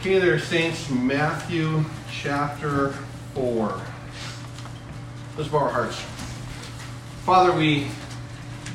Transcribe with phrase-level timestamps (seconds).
[0.00, 2.92] Okay, there, Saints, Matthew chapter
[3.34, 3.82] 4.
[5.36, 6.00] Let's bow our hearts.
[7.26, 7.86] Father, we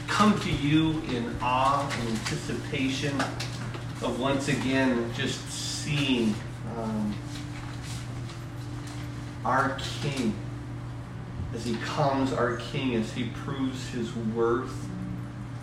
[0.08, 3.20] come to you in awe and anticipation
[4.04, 6.36] of once again just seeing
[6.78, 7.16] um,
[9.44, 10.36] our King
[11.56, 14.88] as he comes, our King as he proves his worth,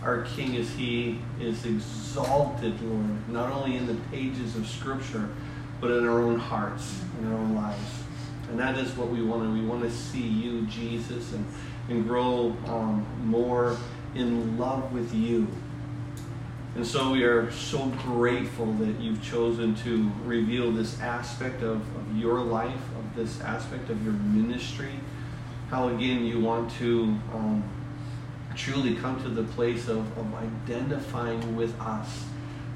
[0.02, 5.28] our King as he is exalted, Lord, not only in the pages of Scripture,
[5.82, 8.04] but in our own hearts, in our own lives.
[8.48, 9.52] And that is what we want to.
[9.52, 11.44] We want to see you, Jesus, and,
[11.88, 13.76] and grow um, more
[14.14, 15.48] in love with you.
[16.76, 22.16] And so we are so grateful that you've chosen to reveal this aspect of, of
[22.16, 24.92] your life, of this aspect of your ministry.
[25.68, 27.64] How, again, you want to um,
[28.54, 32.24] truly come to the place of, of identifying with us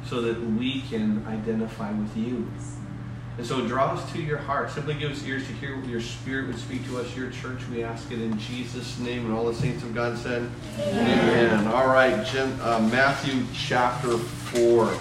[0.04, 2.46] so that we can identify with you.
[3.38, 4.70] And so draw us to your heart.
[4.70, 7.60] Simply give us ears to hear what your spirit would speak to us, your church.
[7.70, 9.26] We ask it in Jesus' name.
[9.26, 11.50] And all the saints of God said, Amen.
[11.50, 11.66] Amen.
[11.66, 14.96] All right, Jim, uh, Matthew chapter 4.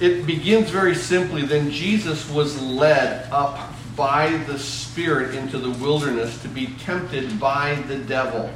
[0.00, 1.42] It begins very simply.
[1.42, 7.74] Then Jesus was led up by the Spirit into the wilderness to be tempted by
[7.86, 8.50] the devil.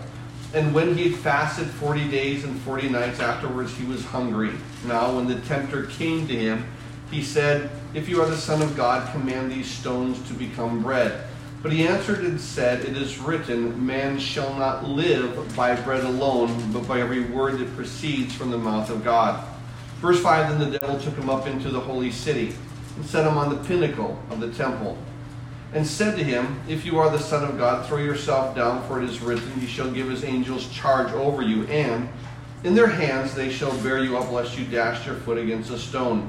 [0.52, 4.52] And when he had fasted 40 days and 40 nights afterwards, he was hungry.
[4.86, 6.64] Now, when the tempter came to him,
[7.14, 11.24] he said, If you are the Son of God, command these stones to become bread.
[11.62, 16.72] But he answered and said, It is written, Man shall not live by bread alone,
[16.72, 19.46] but by every word that proceeds from the mouth of God.
[20.00, 22.52] Verse 5 Then the devil took him up into the holy city,
[22.96, 24.98] and set him on the pinnacle of the temple,
[25.72, 29.00] and said to him, If you are the Son of God, throw yourself down, for
[29.00, 32.08] it is written, He shall give his angels charge over you, and
[32.64, 35.78] in their hands they shall bear you up, lest you dash your foot against a
[35.78, 36.28] stone.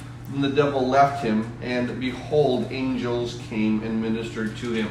[0.33, 4.89] And the devil left him, and behold, angels came and ministered to him.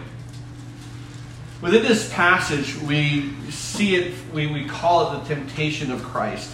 [1.63, 6.53] Within this passage, we see it, we, we call it the temptation of Christ.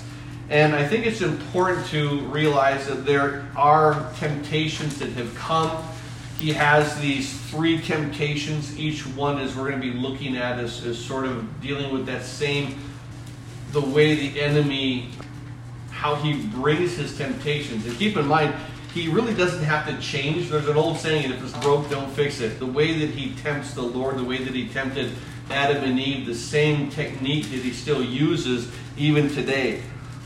[0.48, 5.84] And I think it's important to realize that there are temptations that have come.
[6.38, 8.78] He has these three temptations.
[8.78, 12.22] Each one is we're going to be looking at as sort of dealing with that
[12.22, 12.78] same,
[13.72, 15.08] the way the enemy,
[15.90, 17.86] how he brings his temptations.
[17.86, 18.54] And keep in mind,
[18.96, 20.48] he really doesn't have to change.
[20.48, 22.58] There's an old saying, if it's broke, don't fix it.
[22.58, 25.12] The way that he tempts the Lord, the way that he tempted
[25.50, 29.82] Adam and Eve, the same technique that he still uses even today.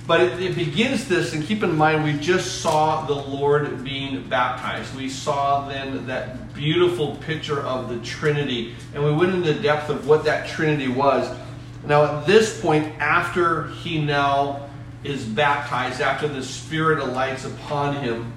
[0.06, 4.28] But it, it, begins this, and keep in mind, we just saw the Lord being
[4.28, 4.94] baptized.
[4.96, 10.08] We saw then that beautiful picture of the Trinity, and we went into depth of
[10.08, 11.36] what that Trinity was.
[11.84, 14.68] Now, at this point, after he now
[15.04, 18.32] is baptized, after the Spirit alights upon him,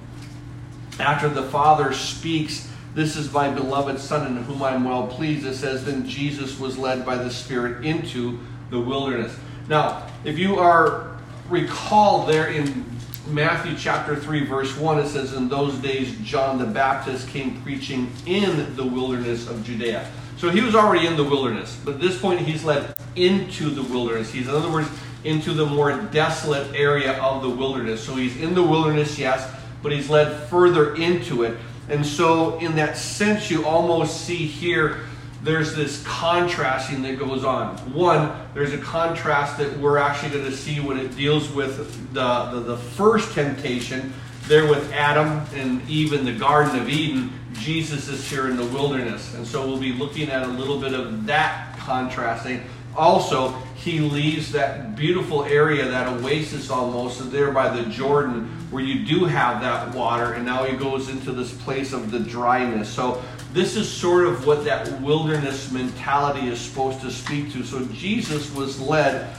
[0.98, 5.46] after the Father speaks, This is my beloved Son in whom I am well pleased,
[5.46, 8.38] it says, Then Jesus was led by the Spirit into
[8.70, 9.36] the wilderness.
[9.68, 11.16] Now, if you are
[11.48, 12.84] recall there in
[13.28, 18.12] Matthew chapter 3, verse 1, it says, In those days John the Baptist came preaching
[18.26, 20.10] in the wilderness of Judea.
[20.36, 23.82] So he was already in the wilderness, but at this point he's led into the
[23.82, 24.30] wilderness.
[24.30, 24.88] He's, in other words,
[25.22, 28.04] into the more desolate area of the wilderness.
[28.04, 29.50] So he's in the wilderness, yes,
[29.84, 31.56] but he's led further into it.
[31.88, 35.00] And so, in that sense, you almost see here
[35.42, 37.76] there's this contrasting that goes on.
[37.92, 42.50] One, there's a contrast that we're actually going to see when it deals with the,
[42.50, 44.14] the, the, first temptation
[44.46, 47.30] there with Adam and Eve in the Garden of Eden.
[47.52, 49.34] Jesus is here in the wilderness.
[49.34, 52.62] And so we'll be looking at a little bit of that contrasting.
[52.96, 59.04] Also, he leaves that beautiful area, that oasis almost, there by the Jordan, where you
[59.04, 62.88] do have that water, and now he goes into this place of the dryness.
[62.88, 67.64] So, this is sort of what that wilderness mentality is supposed to speak to.
[67.64, 69.34] So, Jesus was led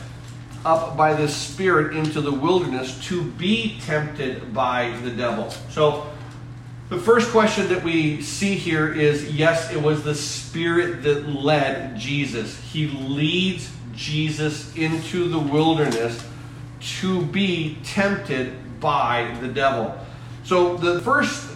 [0.65, 5.49] up by the Spirit into the wilderness to be tempted by the devil.
[5.69, 6.07] So,
[6.89, 11.97] the first question that we see here is yes, it was the Spirit that led
[11.97, 12.59] Jesus.
[12.71, 16.23] He leads Jesus into the wilderness
[16.99, 19.97] to be tempted by the devil.
[20.43, 21.55] So the first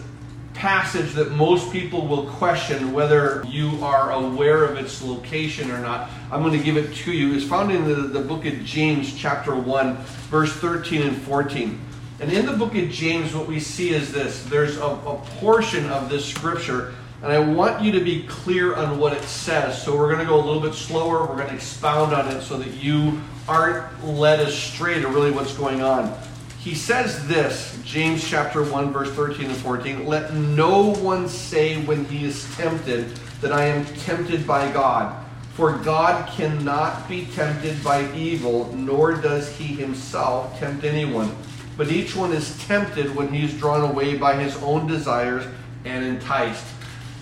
[0.54, 6.10] passage that most people will question whether you are aware of its location or not.
[6.30, 7.32] I'm going to give it to you.
[7.34, 9.96] is found in the, the book of James, chapter 1,
[10.28, 11.80] verse 13 and 14.
[12.20, 15.88] And in the book of James, what we see is this there's a, a portion
[15.90, 19.82] of this scripture, and I want you to be clear on what it says.
[19.82, 21.20] So we're going to go a little bit slower.
[21.20, 25.54] We're going to expound on it so that you aren't led astray to really what's
[25.54, 26.14] going on
[26.60, 32.04] he says this, James chapter 1, verse 13 and 14 Let no one say when
[32.04, 33.08] he is tempted
[33.40, 35.24] that I am tempted by God.
[35.54, 41.34] For God cannot be tempted by evil, nor does he himself tempt anyone.
[41.80, 45.46] But each one is tempted when he is drawn away by his own desires
[45.86, 46.66] and enticed.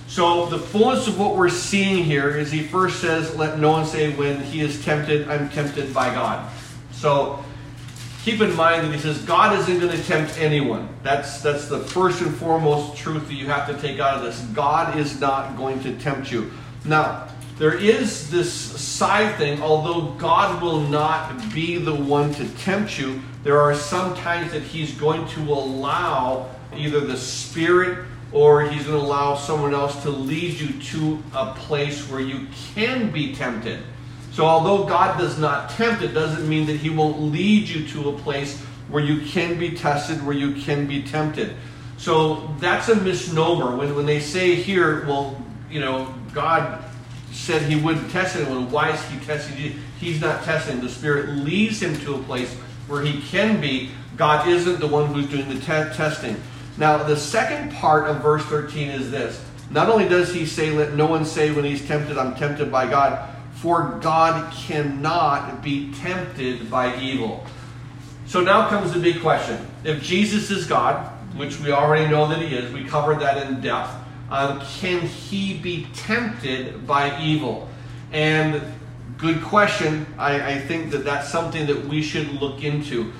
[0.08, 3.86] So, the fullness of what we're seeing here is he first says, Let no one
[3.86, 6.50] say when he is tempted, I'm tempted by God.
[6.90, 7.44] So,
[8.24, 10.88] keep in mind that he says God isn't going to tempt anyone.
[11.04, 14.40] That's that's the first and foremost truth that you have to take out of this.
[14.56, 16.50] God is not going to tempt you.
[16.84, 17.28] Now,
[17.58, 23.20] there is this side thing, although God will not be the one to tempt you,
[23.48, 29.00] there are some times that he's going to allow either the spirit or he's going
[29.00, 33.82] to allow someone else to lead you to a place where you can be tempted.
[34.32, 38.10] So, although God does not tempt, it doesn't mean that He won't lead you to
[38.10, 38.60] a place
[38.90, 41.56] where you can be tested, where you can be tempted.
[41.96, 43.74] So, that's a misnomer.
[43.74, 46.84] When, when they say here, well, you know, God
[47.32, 49.56] said He wouldn't test anyone, why is He testing?
[49.56, 49.72] You?
[49.98, 50.82] He's not testing.
[50.82, 52.54] The Spirit leads Him to a place
[52.88, 53.90] where He can be.
[54.16, 56.40] God isn't the one who's doing the te- testing.
[56.76, 59.44] Now, the second part of verse 13 is this.
[59.70, 62.88] Not only does he say, Let no one say when he's tempted, I'm tempted by
[62.88, 67.44] God, for God cannot be tempted by evil.
[68.26, 69.58] So now comes the big question.
[69.84, 71.06] If Jesus is God,
[71.36, 73.90] which we already know that he is, we covered that in depth,
[74.30, 77.68] um, can he be tempted by evil?
[78.12, 78.62] And
[79.18, 80.06] good question.
[80.16, 83.12] I, I think that that's something that we should look into.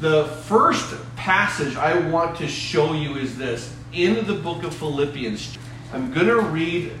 [0.00, 5.56] The first passage I want to show you is this in the book of Philippians.
[5.92, 6.92] I'm going to read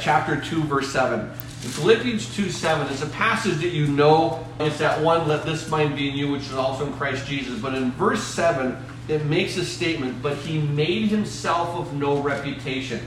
[0.00, 1.20] chapter 2, verse 7.
[1.20, 4.44] In Philippians 2 7 is a passage that you know.
[4.58, 7.60] It's that one, let this mind be in you, which is also in Christ Jesus.
[7.60, 8.76] But in verse 7,
[9.08, 13.00] it makes a statement, but he made himself of no reputation.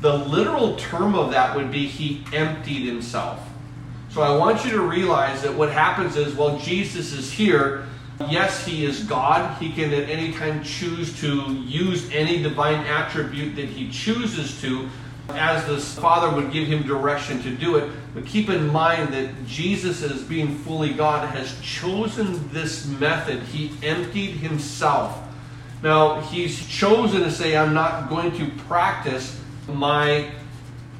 [0.00, 3.48] The literal term of that would be he emptied himself.
[4.12, 7.86] So I want you to realize that what happens is, while Jesus is here,
[8.28, 9.58] yes, he is God.
[9.58, 14.90] He can at any time choose to use any divine attribute that he chooses to
[15.30, 17.90] as the Father would give him direction to do it.
[18.12, 23.42] But keep in mind that Jesus, as being fully God, has chosen this method.
[23.44, 25.18] He emptied himself.
[25.82, 30.30] Now, he's chosen to say, I'm not going to practice my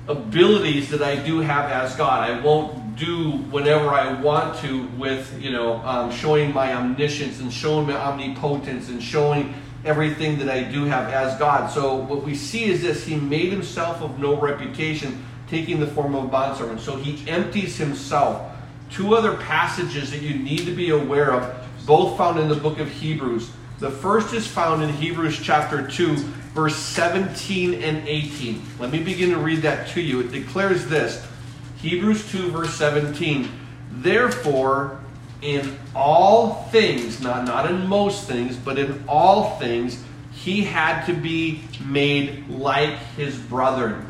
[0.08, 2.30] abilities that I do have as God.
[2.30, 7.52] I won't do whatever I want to with, you know, um, showing my omniscience and
[7.52, 9.54] showing my omnipotence and showing
[9.84, 11.68] everything that I do have as God.
[11.68, 16.14] So what we see is this He made himself of no reputation, taking the form
[16.14, 16.80] of a bondservant.
[16.80, 18.50] So he empties himself.
[18.90, 21.54] Two other passages that you need to be aware of,
[21.86, 23.50] both found in the book of Hebrews.
[23.78, 26.16] The first is found in Hebrews chapter 2,
[26.54, 28.62] verse 17 and 18.
[28.78, 30.20] Let me begin to read that to you.
[30.20, 31.26] It declares this
[31.82, 33.48] Hebrews 2, verse 17.
[33.90, 35.00] Therefore,
[35.42, 41.12] in all things, not, not in most things, but in all things, he had to
[41.12, 44.06] be made like his brethren.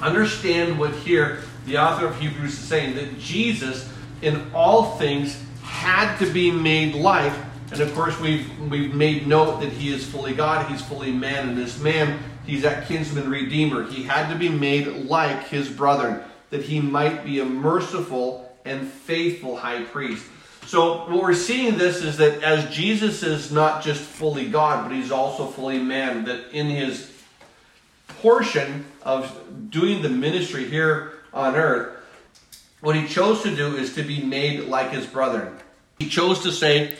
[0.00, 3.88] Understand what here the author of Hebrews is saying that Jesus,
[4.22, 7.32] in all things, had to be made like.
[7.70, 11.50] And of course, we've, we've made note that he is fully God, he's fully man,
[11.50, 13.84] and this man, he's that kinsman redeemer.
[13.84, 18.86] He had to be made like his brethren, that he might be a merciful and
[18.86, 20.22] faithful high priest.
[20.66, 24.94] So what we're seeing this is that as Jesus is not just fully God, but
[24.94, 27.10] he's also fully man, that in his
[28.06, 29.34] portion of
[29.70, 31.96] doing the ministry here on earth,
[32.82, 35.56] what he chose to do is to be made like his brethren.
[35.98, 36.96] He chose to say,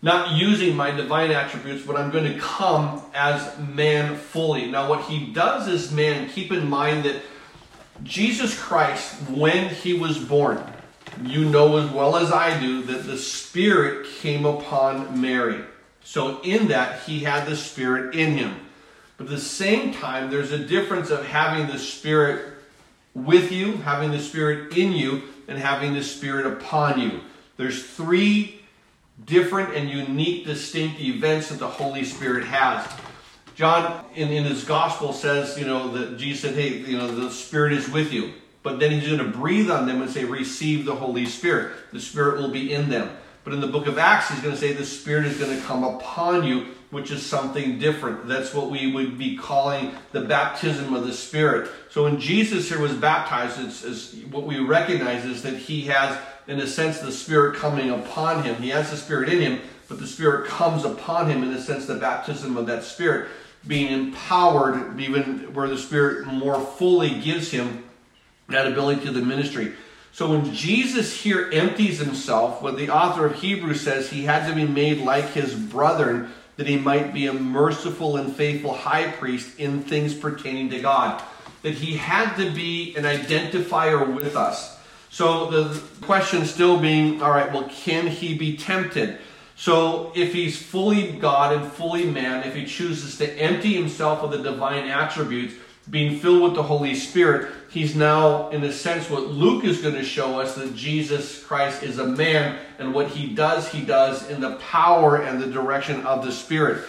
[0.00, 4.70] not using my divine attributes, but I'm going to come as man fully.
[4.70, 7.16] Now, what he does as man, keep in mind that
[8.02, 10.62] Jesus Christ, when he was born,
[11.22, 15.64] you know as well as I do that the Spirit came upon Mary.
[16.02, 18.56] So, in that, he had the Spirit in him.
[19.16, 22.54] But at the same time, there's a difference of having the Spirit
[23.14, 27.20] with you, having the Spirit in you, and having the Spirit upon you.
[27.56, 28.60] There's three
[29.24, 32.86] different and unique, distinct events that the Holy Spirit has.
[33.54, 37.30] John, in, in his gospel, says, you know, that Jesus said, hey, you know, the
[37.30, 38.32] Spirit is with you.
[38.62, 41.72] But then he's going to breathe on them and say, receive the Holy Spirit.
[41.92, 43.14] The Spirit will be in them.
[43.44, 45.62] But in the book of Acts, he's going to say the Spirit is going to
[45.64, 48.26] come upon you, which is something different.
[48.26, 51.70] That's what we would be calling the baptism of the Spirit.
[51.90, 56.18] So when Jesus here was baptized, it's, it's, what we recognize is that he has,
[56.48, 58.56] in a sense, the Spirit coming upon him.
[58.62, 61.84] He has the Spirit in him, but the Spirit comes upon him, in a sense,
[61.84, 63.28] the baptism of that Spirit,
[63.66, 67.84] being empowered, even where the Spirit more fully gives him
[68.48, 69.72] that ability to the ministry.
[70.12, 74.54] So when Jesus here empties himself, what the author of Hebrews says, he had to
[74.54, 79.58] be made like his brethren that he might be a merciful and faithful high priest
[79.58, 81.20] in things pertaining to God.
[81.62, 84.78] That he had to be an identifier with us.
[85.10, 89.18] So the question still being, all right, well, can he be tempted?
[89.64, 94.30] So if he's fully God and fully man, if he chooses to empty himself of
[94.30, 95.54] the divine attributes,
[95.88, 99.94] being filled with the Holy Spirit, he's now, in a sense, what Luke is going
[99.94, 104.28] to show us that Jesus Christ is a man, and what he does, he does
[104.28, 106.84] in the power and the direction of the Spirit.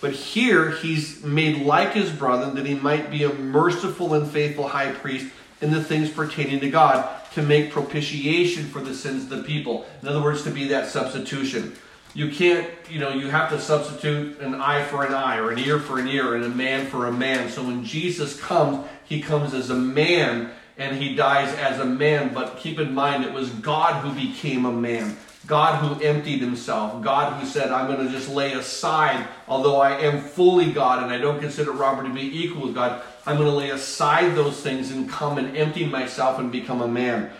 [0.00, 4.68] But here, he's made like his brother that he might be a merciful and faithful
[4.68, 9.30] high priest in the things pertaining to God to make propitiation for the sins of
[9.30, 9.84] the people.
[10.00, 11.76] In other words, to be that substitution.
[12.12, 15.58] You can't, you know, you have to substitute an eye for an eye or an
[15.58, 17.48] ear for an ear and a man for a man.
[17.50, 22.34] So when Jesus comes, he comes as a man and he dies as a man.
[22.34, 25.16] But keep in mind, it was God who became a man.
[25.46, 27.02] God who emptied himself.
[27.02, 31.12] God who said, I'm going to just lay aside, although I am fully God and
[31.12, 34.60] I don't consider Robert to be equal with God, I'm going to lay aside those
[34.60, 37.30] things and come and empty myself and become a man.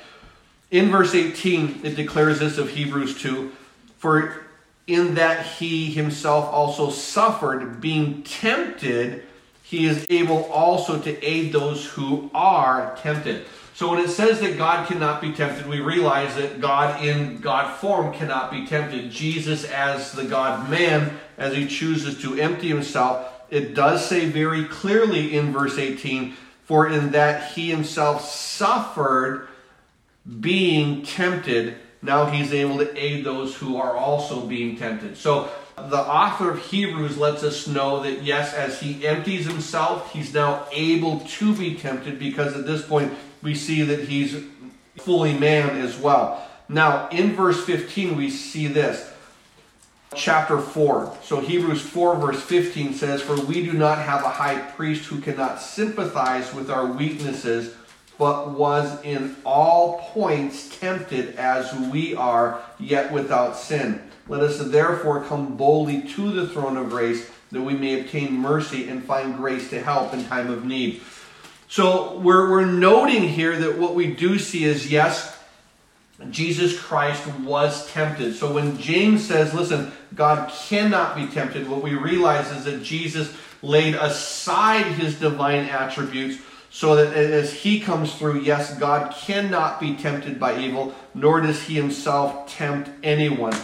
[0.71, 3.50] In verse 18, it declares this of Hebrews 2
[3.99, 4.45] For
[4.94, 9.25] in that he himself also suffered, being tempted,
[9.62, 13.44] he is able also to aid those who are tempted.
[13.75, 17.78] So when it says that God cannot be tempted, we realize that God in God
[17.78, 19.11] form cannot be tempted.
[19.11, 24.64] Jesus as the God man, as he chooses to empty himself, it does say very
[24.66, 29.49] clearly in verse 18, for in that he himself suffered
[30.40, 35.16] being tempted now he's able to aid those who are also being tempted.
[35.16, 40.33] So the author of Hebrews lets us know that yes, as he empties himself, he's
[40.33, 44.45] now able to be tempted because at this point we see that he's
[44.99, 46.47] fully man as well.
[46.69, 49.12] Now, in verse 15, we see this.
[50.14, 51.19] Chapter 4.
[51.23, 55.21] So, Hebrews 4, verse 15 says, For we do not have a high priest who
[55.21, 57.75] cannot sympathize with our weaknesses
[58.21, 63.99] but was in all points tempted as we are, yet without sin.
[64.29, 68.91] Let us therefore come boldly to the throne of grace that we may obtain mercy
[68.91, 71.00] and find grace to help in time of need.
[71.67, 75.39] So we're, we're noting here that what we do see is yes,
[76.29, 78.35] Jesus Christ was tempted.
[78.35, 83.35] So when James says, listen, God cannot be tempted, what we realize is that Jesus
[83.62, 86.39] laid aside his divine attributes
[86.71, 91.62] so that as he comes through, yes, God cannot be tempted by evil, nor does
[91.62, 93.55] he himself tempt anyone.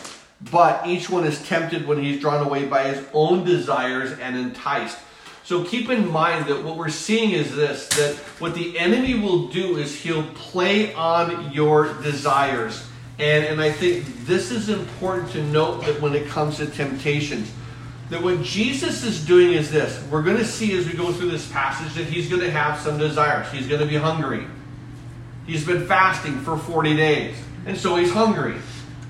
[0.50, 4.98] But each one is tempted when he's drawn away by his own desires and enticed.
[5.44, 9.46] So keep in mind that what we're seeing is this that what the enemy will
[9.46, 12.84] do is he'll play on your desires.
[13.20, 17.50] And, and I think this is important to note that when it comes to temptations
[18.10, 20.02] that what Jesus is doing is this.
[20.10, 22.78] We're going to see as we go through this passage that he's going to have
[22.80, 23.50] some desires.
[23.50, 24.46] He's going to be hungry.
[25.46, 27.36] He's been fasting for 40 days,
[27.66, 28.56] and so he's hungry.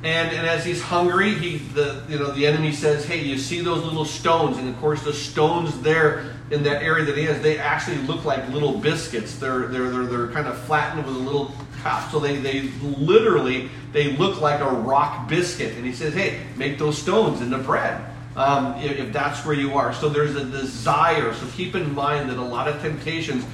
[0.04, 3.62] And, and as he's hungry, he the you know the enemy says, "Hey, you see
[3.62, 7.40] those little stones?" And of course, the stones there in that area that he has,
[7.40, 9.36] they actually look like little biscuits.
[9.38, 11.50] They're they're they're, they're kind of flattened with a little
[11.82, 15.74] cup, so they they literally they look like a rock biscuit.
[15.76, 18.04] And he says, "Hey, make those stones into bread."
[18.36, 19.92] Um, if, if that's where you are.
[19.92, 21.32] So there's a desire.
[21.34, 23.44] So keep in mind that a lot of temptations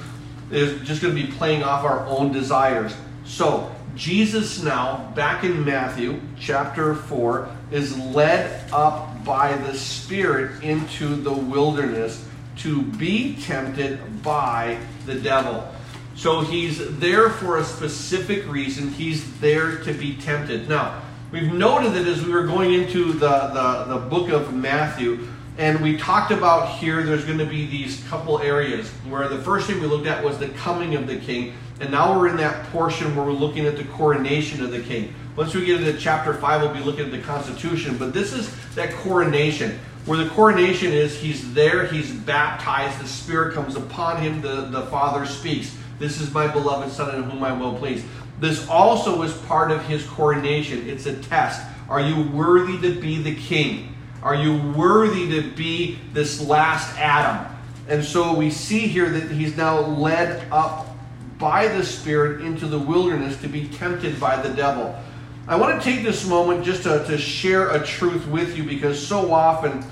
[0.51, 2.93] is just going to be playing off our own desires.
[3.25, 11.15] So Jesus now, back in Matthew chapter 4, is led up by the Spirit into
[11.15, 12.25] the wilderness
[12.57, 15.67] to be tempted by the devil.
[16.15, 18.89] So he's there for a specific reason.
[18.89, 20.69] He's there to be tempted.
[20.69, 21.01] Now,
[21.33, 25.81] We've noted that as we were going into the, the, the book of Matthew, and
[25.81, 29.81] we talked about here there's going to be these couple areas where the first thing
[29.81, 31.55] we looked at was the coming of the king.
[31.79, 35.15] And now we're in that portion where we're looking at the coronation of the king.
[35.35, 37.97] Once we get into chapter 5, we'll be looking at the constitution.
[37.97, 39.79] But this is that coronation.
[40.05, 44.83] Where the coronation is, he's there, he's baptized, the Spirit comes upon him, the, the
[44.83, 45.75] Father speaks.
[45.97, 48.05] This is my beloved Son in whom I will please.
[48.39, 50.87] This also is part of his coronation.
[50.89, 51.61] It's a test.
[51.89, 53.95] Are you worthy to be the king?
[54.21, 57.53] Are you worthy to be this last Adam?
[57.87, 60.87] And so we see here that he's now led up
[61.37, 64.95] by the Spirit into the wilderness to be tempted by the devil.
[65.45, 69.05] I want to take this moment just to, to share a truth with you because
[69.05, 69.83] so often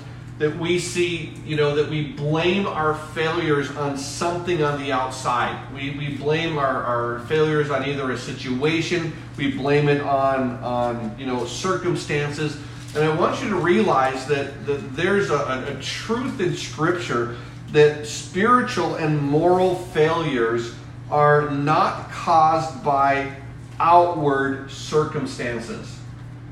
[0.42, 5.72] that we see, you know, that we blame our failures on something on the outside.
[5.72, 11.14] We, we blame our, our failures on either a situation, we blame it on, on,
[11.16, 12.58] you know, circumstances.
[12.96, 17.36] And I want you to realize that, that there's a, a, truth in Scripture
[17.70, 20.74] that spiritual and moral failures
[21.08, 23.32] are not caused by
[23.78, 25.96] outward circumstances.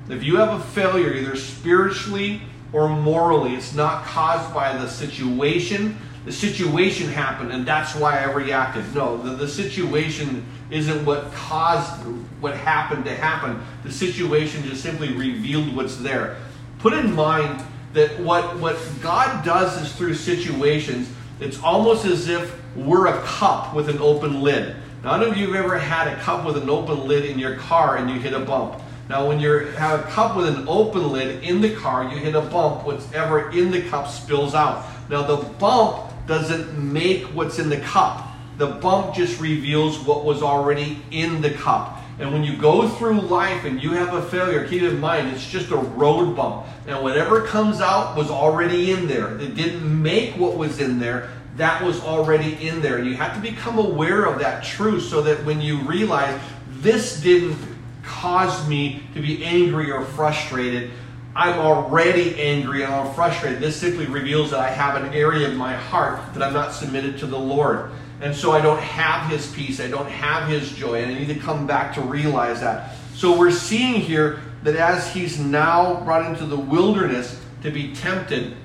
[0.08, 5.96] If you have a failure, either spiritually or morally, it's not caused by the situation.
[6.24, 8.94] The situation happened and that's why I reacted.
[8.94, 12.02] No, the, the situation isn't what caused
[12.40, 13.60] what happened to happen.
[13.82, 16.36] The situation just simply revealed what's there.
[16.78, 21.10] Put in mind that what, what God does is through situations,
[21.40, 24.76] it's almost as if we're a cup with an open lid.
[25.02, 27.96] None of you have ever had a cup with an open lid in your car
[27.96, 28.80] and you hit a bump.
[29.10, 32.36] Now, when you have a cup with an open lid in the car, you hit
[32.36, 34.86] a bump, whatever in the cup spills out.
[35.08, 38.24] Now, the bump doesn't make what's in the cup.
[38.56, 42.00] The bump just reveals what was already in the cup.
[42.20, 45.44] And when you go through life and you have a failure, keep in mind it's
[45.44, 46.66] just a road bump.
[46.86, 49.36] And whatever comes out was already in there.
[49.40, 53.02] It didn't make what was in there that was already in there.
[53.02, 57.58] You have to become aware of that truth so that when you realize this didn't
[58.10, 60.90] cause me to be angry or frustrated,
[61.34, 63.60] I'm already angry and I'm frustrated.
[63.60, 67.18] This simply reveals that I have an area of my heart that I'm not submitted
[67.18, 67.92] to the Lord.
[68.20, 71.28] And so I don't have his peace, I don't have his joy, and I need
[71.28, 72.96] to come back to realize that.
[73.14, 78.56] So we're seeing here that as he's now brought into the wilderness to be tempted,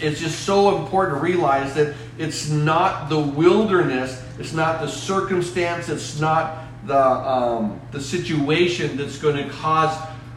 [0.00, 5.88] it's just so important to realize that it's not the wilderness, it's not the circumstance,
[5.88, 9.96] it's not the, um, the situation that's going to cause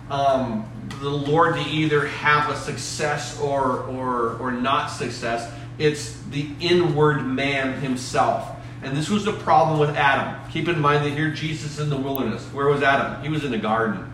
[0.09, 0.69] um,
[1.01, 5.51] the Lord to either have a success or, or, or not success.
[5.77, 8.49] It's the inward man himself.
[8.83, 10.39] And this was the problem with Adam.
[10.51, 12.43] Keep in mind that here Jesus in the wilderness.
[12.47, 13.21] Where was Adam?
[13.23, 14.11] He was in a garden.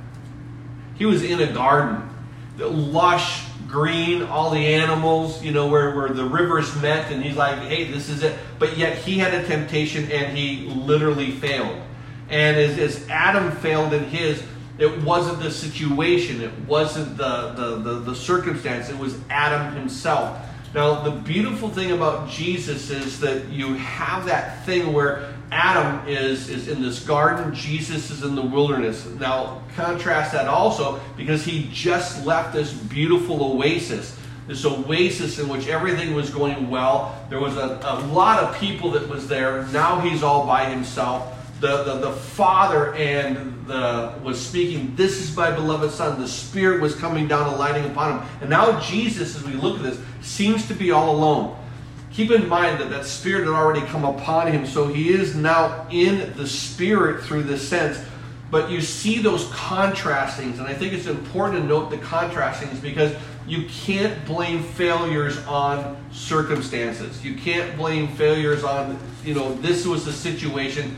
[0.95, 2.09] He was in a garden.
[2.57, 7.35] The lush, green, all the animals, you know, where, where the rivers met, and he's
[7.35, 8.37] like, hey, this is it.
[8.59, 11.81] But yet he had a temptation and he literally failed.
[12.29, 14.43] And as, as Adam failed in his,
[14.77, 20.37] it wasn't the situation, it wasn't the, the, the, the circumstance, it was Adam himself.
[20.73, 26.49] Now, the beautiful thing about Jesus is that you have that thing where Adam is,
[26.49, 29.05] is in this garden, Jesus is in the wilderness.
[29.05, 34.15] Now, contrast that also because he just left this beautiful oasis.
[34.47, 37.25] This oasis in which everything was going well.
[37.29, 39.65] There was a, a lot of people that was there.
[39.67, 41.33] Now he's all by himself.
[41.59, 46.19] The, the, the Father and the was speaking, This is my beloved Son.
[46.19, 48.29] The Spirit was coming down and lighting upon him.
[48.41, 51.57] And now Jesus, as we look at this, seems to be all alone.
[52.11, 55.85] Keep in mind that that spirit had already come upon him, so he is now
[55.91, 58.03] in the spirit through this sense.
[58.49, 63.15] But you see those contrastings, and I think it's important to note the contrastings because
[63.45, 67.23] you can't blame failures on circumstances.
[67.23, 70.95] You can't blame failures on, you know, this was the situation.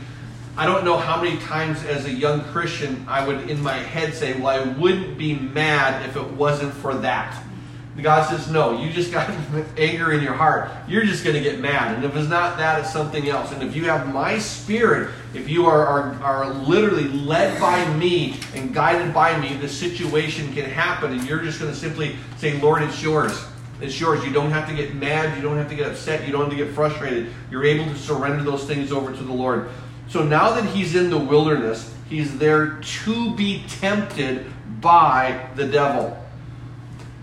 [0.60, 4.12] I don't know how many times as a young Christian I would in my head
[4.12, 7.42] say, well, I wouldn't be mad if it wasn't for that.
[8.02, 9.30] God says, no, you just got
[9.78, 10.70] anger in your heart.
[10.86, 11.94] You're just going to get mad.
[11.94, 13.52] And if it's not that, it's something else.
[13.52, 18.38] And if you have my spirit, if you are, are, are literally led by me
[18.54, 21.12] and guided by me, the situation can happen.
[21.12, 23.46] And you're just going to simply say, Lord, it's yours.
[23.80, 24.22] It's yours.
[24.26, 25.34] You don't have to get mad.
[25.38, 26.26] You don't have to get upset.
[26.26, 27.32] You don't have to get frustrated.
[27.50, 29.70] You're able to surrender those things over to the Lord.
[30.10, 34.44] So now that he's in the wilderness, he's there to be tempted
[34.80, 36.16] by the devil.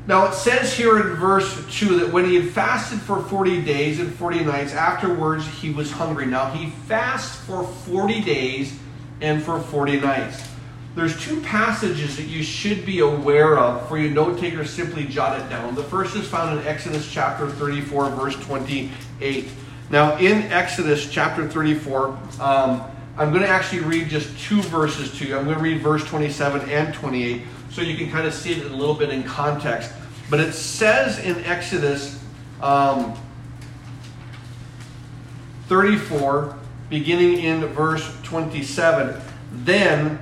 [0.08, 4.00] Now it says here in verse 2 that when he had fasted for 40 days
[4.00, 6.26] and 40 nights, afterwards he was hungry.
[6.26, 8.80] Now he fasts for 40 days
[9.20, 10.48] and for 40 nights.
[10.96, 15.38] There's two passages that you should be aware of for you note takers simply jot
[15.38, 15.76] it down.
[15.76, 19.50] The first is found in Exodus chapter 34, verse 28.
[19.90, 22.08] Now in Exodus chapter 34,
[22.42, 22.84] um,
[23.18, 25.38] I'm going to actually read just two verses to you.
[25.38, 28.72] I'm going to read verse 27 and 28 so you can kind of see it
[28.72, 29.92] a little bit in context.
[30.30, 32.22] But it says in Exodus
[32.62, 33.18] um,
[35.68, 36.58] 34,
[36.90, 39.20] beginning in verse 27,
[39.52, 40.20] then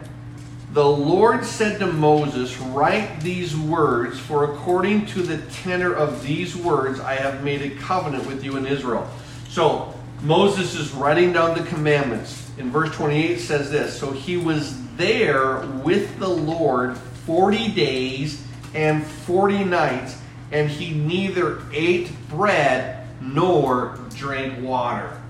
[0.73, 6.55] the Lord said to Moses, Write these words, for according to the tenor of these
[6.55, 9.09] words, I have made a covenant with you in Israel.
[9.55, 12.45] So Moses is writing down the commandments.
[12.57, 19.01] In verse 28 says this So he was there with the Lord 40 days and
[19.01, 20.19] 40 nights,
[20.51, 25.21] and he neither ate bread nor drank water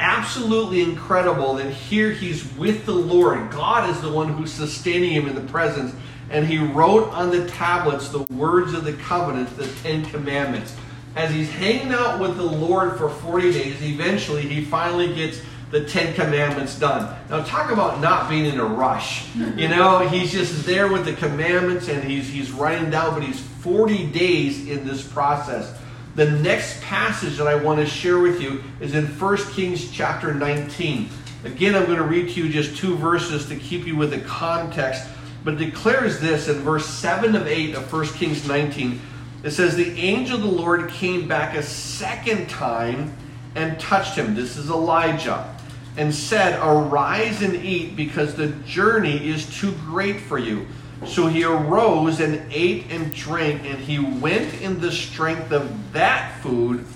[0.00, 3.48] absolutely incredible that here he's with the Lord.
[3.52, 5.94] God is the one who's sustaining him in the presence.
[6.30, 10.74] And he wrote on the tablets the words of the covenant, the Ten Commandments.
[11.16, 15.84] As he's hanging out with the Lord for 40 days, eventually he finally gets the
[15.84, 17.16] Ten Commandments done.
[17.30, 19.26] Now, talk about not being in a rush.
[19.32, 19.58] Mm-hmm.
[19.58, 23.40] You know, he's just there with the commandments and he's, he's writing down, but he's
[23.40, 25.76] 40 days in this process.
[26.14, 30.32] The next passage that I want to share with you is in 1 Kings chapter
[30.32, 31.08] 19.
[31.44, 34.20] Again, I'm going to read to you just two verses to keep you with the
[34.20, 35.08] context,
[35.42, 39.00] but it declares this in verse 7 of 8 of 1 Kings 19.
[39.44, 43.14] It says, The angel of the Lord came back a second time
[43.54, 44.34] and touched him.
[44.34, 45.54] This is Elijah.
[45.96, 50.66] And said, Arise and eat, because the journey is too great for you.
[51.06, 56.40] So he arose and ate and drank, and he went in the strength of that
[56.40, 56.86] food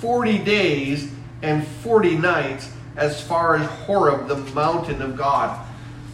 [0.00, 1.10] 40 days
[1.42, 5.66] and 40 nights as far as Horeb, the mountain of God.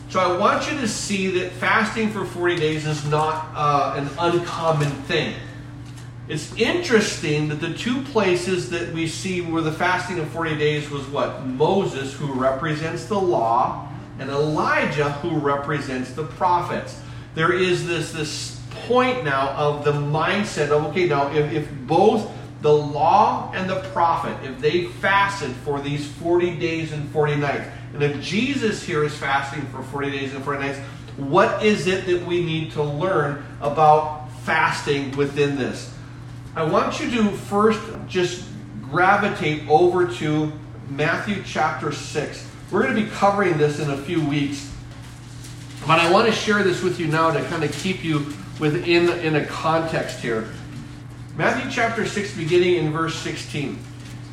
[0.08, 4.08] So I want you to see that fasting for 40 days is not uh, an
[4.18, 5.34] uncommon thing.
[6.26, 10.90] It's interesting that the two places that we see where the fasting of 40 days
[10.90, 11.44] was what?
[11.46, 17.00] Moses, who represents the law, and Elijah, who represents the prophets
[17.34, 22.30] there is this, this point now of the mindset of, okay, now if, if both
[22.62, 27.68] the law and the prophet, if they fasted for these 40 days and 40 nights,
[27.92, 30.78] and if Jesus here is fasting for 40 days and 40 nights,
[31.16, 35.93] what is it that we need to learn about fasting within this?
[36.56, 38.44] I want you to first just
[38.80, 40.52] gravitate over to
[40.88, 42.48] Matthew chapter 6.
[42.70, 44.72] We're going to be covering this in a few weeks.
[45.84, 49.08] But I want to share this with you now to kind of keep you within
[49.18, 50.48] in a context here.
[51.36, 53.76] Matthew chapter 6, beginning in verse 16.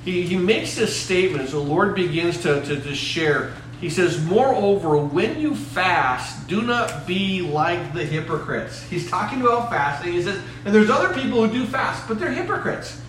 [0.05, 3.53] He, he makes this statement as the Lord begins to, to, to share.
[3.81, 8.83] He says, Moreover, when you fast, do not be like the hypocrites.
[8.83, 10.13] He's talking about fasting.
[10.13, 13.01] He says, and there's other people who do fast, but they're hypocrites.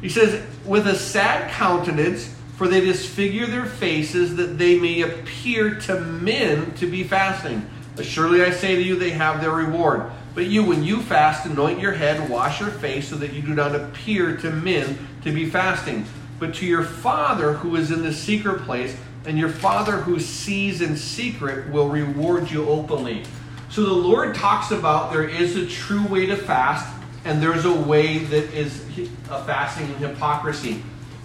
[0.00, 5.76] He says, with a sad countenance, for they disfigure their faces that they may appear
[5.82, 7.64] to men to be fasting.
[7.94, 10.10] But surely I say to you, they have their reward.
[10.34, 13.54] But you, when you fast, anoint your head, wash your face, so that you do
[13.54, 16.06] not appear to men to be fasting,
[16.40, 20.80] but to your Father who is in the secret place, and your Father who sees
[20.80, 23.24] in secret will reward you openly.
[23.70, 26.92] So the Lord talks about there is a true way to fast,
[27.24, 28.84] and there's a way that is
[29.30, 30.82] a fasting and hypocrisy.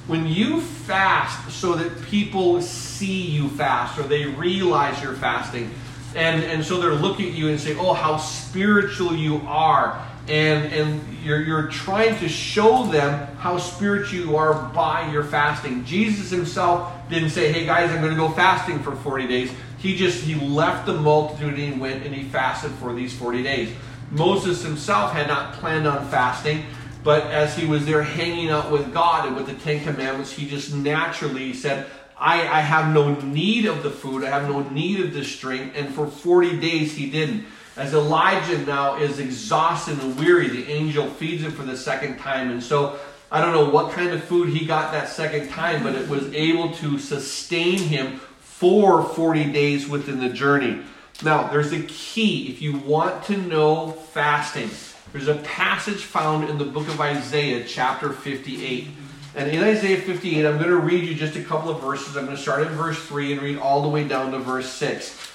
[0.07, 5.71] When you fast so that people see you fast or they realize you're fasting,
[6.15, 10.03] and, and so they're looking at you and say, oh, how spiritual you are.
[10.29, 15.85] And, and you're, you're trying to show them how spiritual you are by your fasting.
[15.85, 19.51] Jesus himself didn't say, hey guys, I'm going to go fasting for 40 days.
[19.77, 23.43] He just, he left the multitude and he went and he fasted for these 40
[23.43, 23.73] days.
[24.11, 26.65] Moses himself had not planned on fasting.
[27.07, 30.45] But as he was there hanging out with God and with the Ten Commandments, he
[30.45, 34.99] just naturally said, I, I have no need of the food, I have no need
[34.99, 35.71] of this drink.
[35.73, 37.45] And for 40 days he didn't.
[37.77, 42.51] As Elijah now is exhausted and weary, the angel feeds him for the second time.
[42.51, 42.99] And so
[43.31, 46.33] I don't know what kind of food he got that second time, but it was
[46.33, 50.81] able to sustain him for 40 days within the journey.
[51.23, 54.69] Now, there's a key if you want to know fasting.
[55.11, 58.87] There's a passage found in the book of Isaiah, chapter 58.
[59.35, 62.15] And in Isaiah 58, I'm going to read you just a couple of verses.
[62.15, 64.69] I'm going to start in verse 3 and read all the way down to verse
[64.69, 65.31] 6,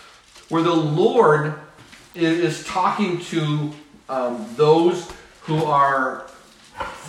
[0.48, 1.54] where the Lord
[2.14, 3.72] is talking to
[4.08, 5.10] um, those
[5.42, 6.26] who are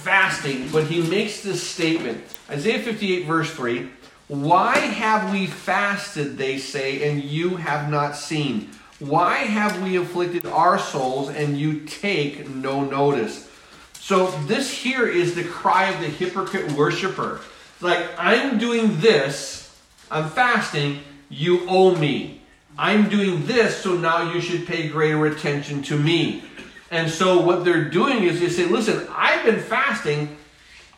[0.04, 2.22] fasting, but he makes this statement.
[2.50, 3.90] Isaiah 58, verse 3
[4.28, 8.70] Why have we fasted, they say, and you have not seen?
[9.00, 13.50] Why have we afflicted our souls and you take no notice?
[13.94, 17.40] So, this here is the cry of the hypocrite worshiper.
[17.80, 19.74] Like, I'm doing this,
[20.12, 22.42] I'm fasting, you owe me.
[22.78, 26.44] I'm doing this, so now you should pay greater attention to me.
[26.94, 30.38] And so what they're doing is they say, listen, I've been fasting.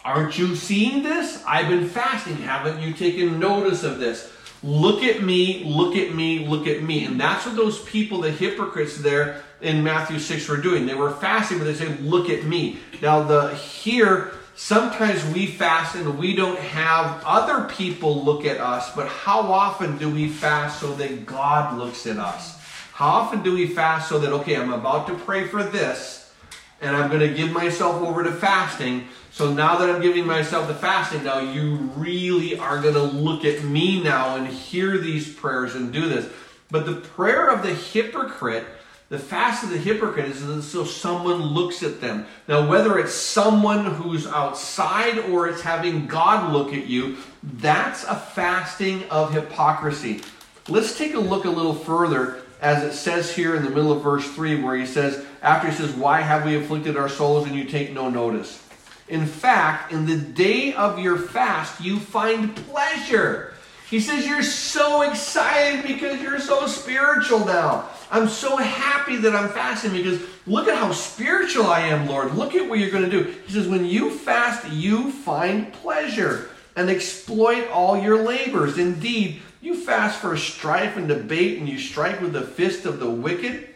[0.03, 1.41] Aren't you seeing this?
[1.47, 2.35] I've been fasting.
[2.35, 4.29] Haven't you taken notice of this?
[4.61, 7.05] Look at me, look at me, look at me.
[7.05, 10.85] And that's what those people, the hypocrites there in Matthew 6 were doing.
[10.85, 12.79] They were fasting, but they say, look at me.
[13.01, 18.93] Now the here, sometimes we fast and we don't have other people look at us,
[18.93, 22.64] but how often do we fast so that God looks at us?
[22.95, 26.31] How often do we fast so that, okay, I'm about to pray for this,
[26.79, 30.69] and I'm going to give myself over to fasting, so now that I'm giving myself
[30.69, 35.29] to fasting, now you really are going to look at me now and hear these
[35.29, 36.31] prayers and do this.
[36.71, 38.65] But the prayer of the hypocrite,
[39.09, 42.25] the fast of the hypocrite is so someone looks at them.
[42.47, 48.15] Now, whether it's someone who's outside or it's having God look at you, that's a
[48.15, 50.21] fasting of hypocrisy.
[50.69, 54.01] Let's take a look a little further as it says here in the middle of
[54.01, 57.55] verse 3, where he says, after he says, Why have we afflicted our souls and
[57.55, 58.61] you take no notice?
[59.07, 63.53] In fact, in the day of your fast, you find pleasure.
[63.89, 67.89] He says, You're so excited because you're so spiritual now.
[68.09, 72.33] I'm so happy that I'm fasting because look at how spiritual I am, Lord.
[72.33, 73.31] Look at what you're going to do.
[73.45, 78.77] He says, When you fast, you find pleasure and exploit all your labors.
[78.77, 83.09] Indeed, you fast for strife and debate, and you strike with the fist of the
[83.09, 83.67] wicked,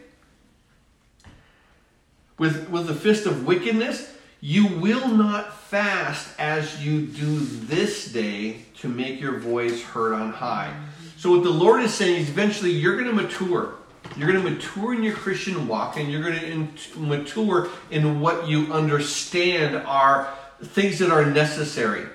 [2.38, 4.14] with, with the fist of wickedness.
[4.40, 10.30] You will not fast as you do this day to make your voice heard on
[10.30, 10.72] high.
[11.16, 13.74] So, what the Lord is saying is eventually you're going to mature.
[14.16, 18.48] You're going to mature in your Christian walk and you're going to mature in what
[18.48, 22.06] you understand are things that are necessary.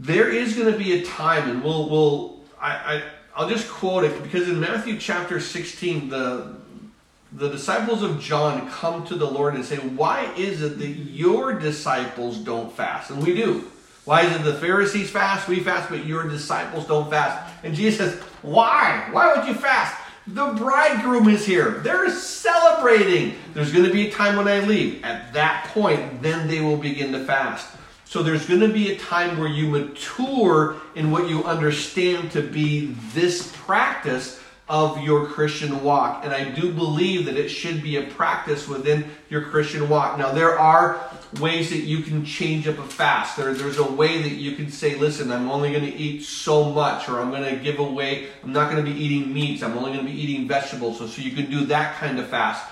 [0.00, 2.31] There is going to be a time, and we'll, we'll
[2.62, 3.02] I, I,
[3.34, 6.54] I'll just quote it because in Matthew chapter 16, the,
[7.32, 11.58] the disciples of John come to the Lord and say, Why is it that your
[11.58, 13.10] disciples don't fast?
[13.10, 13.68] And we do.
[14.04, 15.48] Why is it the Pharisees fast?
[15.48, 17.52] We fast, but your disciples don't fast.
[17.64, 19.08] And Jesus says, Why?
[19.10, 19.96] Why would you fast?
[20.28, 21.80] The bridegroom is here.
[21.80, 23.34] They're celebrating.
[23.54, 25.02] There's going to be a time when I leave.
[25.02, 27.76] At that point, then they will begin to fast.
[28.12, 32.42] So there's going to be a time where you mature in what you understand to
[32.42, 36.22] be this practice of your Christian walk.
[36.22, 40.18] And I do believe that it should be a practice within your Christian walk.
[40.18, 41.00] Now, there are
[41.40, 43.38] ways that you can change up a fast.
[43.38, 46.70] There, there's a way that you can say, listen, I'm only going to eat so
[46.70, 49.78] much, or I'm going to give away, I'm not going to be eating meats, I'm
[49.78, 50.98] only going to be eating vegetables.
[50.98, 52.62] So, so you can do that kind of fast.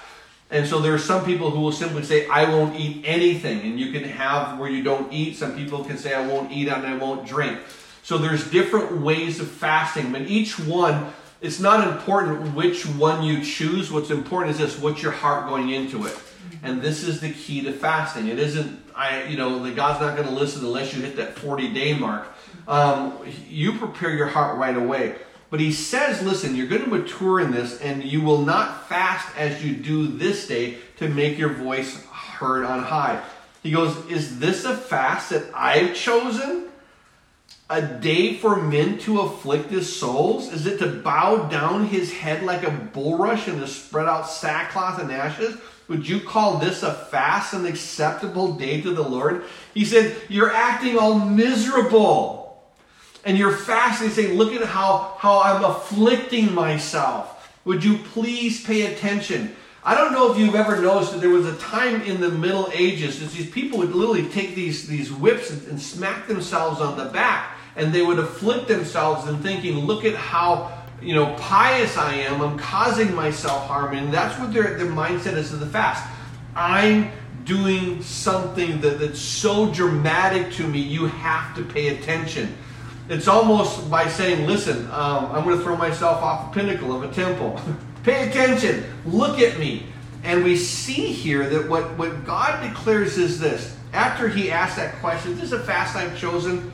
[0.51, 3.61] And so there are some people who will simply say, I won't eat anything.
[3.61, 5.37] And you can have where you don't eat.
[5.37, 7.61] Some people can say, I won't eat and I won't drink.
[8.03, 13.43] So there's different ways of fasting, but each one it's not important which one you
[13.43, 13.91] choose.
[13.91, 16.19] What's important is this: what's your heart going into it?
[16.63, 18.29] And this is the key to fasting.
[18.29, 21.39] It isn't, I, you know, the God's not going to listen unless you hit that
[21.39, 22.29] 40 day mark.
[22.69, 25.17] Um, you prepare your heart right away.
[25.51, 29.37] But he says, listen, you're going to mature in this, and you will not fast
[29.37, 33.23] as you do this day to make your voice heard on high.
[33.63, 36.69] He goes, Is this a fast that I've chosen?
[37.71, 40.53] a day for men to afflict his souls?
[40.53, 45.01] Is it to bow down his head like a bulrush and to spread out sackcloth
[45.01, 45.57] and ashes?
[45.87, 49.45] Would you call this a fast and acceptable day to the Lord?
[49.73, 52.40] He said, You're acting all miserable.
[53.25, 57.37] And you're fasting, saying, Look at how, how I'm afflicting myself.
[57.65, 59.55] Would you please pay attention?
[59.83, 62.71] I don't know if you've ever noticed that there was a time in the Middle
[62.75, 66.99] Ages that these people would literally take these, these whips and, and smack themselves on
[66.99, 71.97] the back and they would afflict themselves in thinking, look at how you know pious
[71.97, 72.41] I am.
[72.43, 76.07] I'm causing myself harm, and that's what their, their mindset is of the fast.
[76.55, 77.11] I'm
[77.45, 82.55] doing something that, that's so dramatic to me, you have to pay attention.
[83.11, 87.03] It's almost by saying, listen, um, I'm going to throw myself off the pinnacle of
[87.03, 87.61] a temple.
[88.05, 88.85] pay attention.
[89.05, 89.87] Look at me.
[90.23, 93.77] And we see here that what, what God declares is this.
[93.93, 96.71] After he asked that question, this is a fast I've chosen?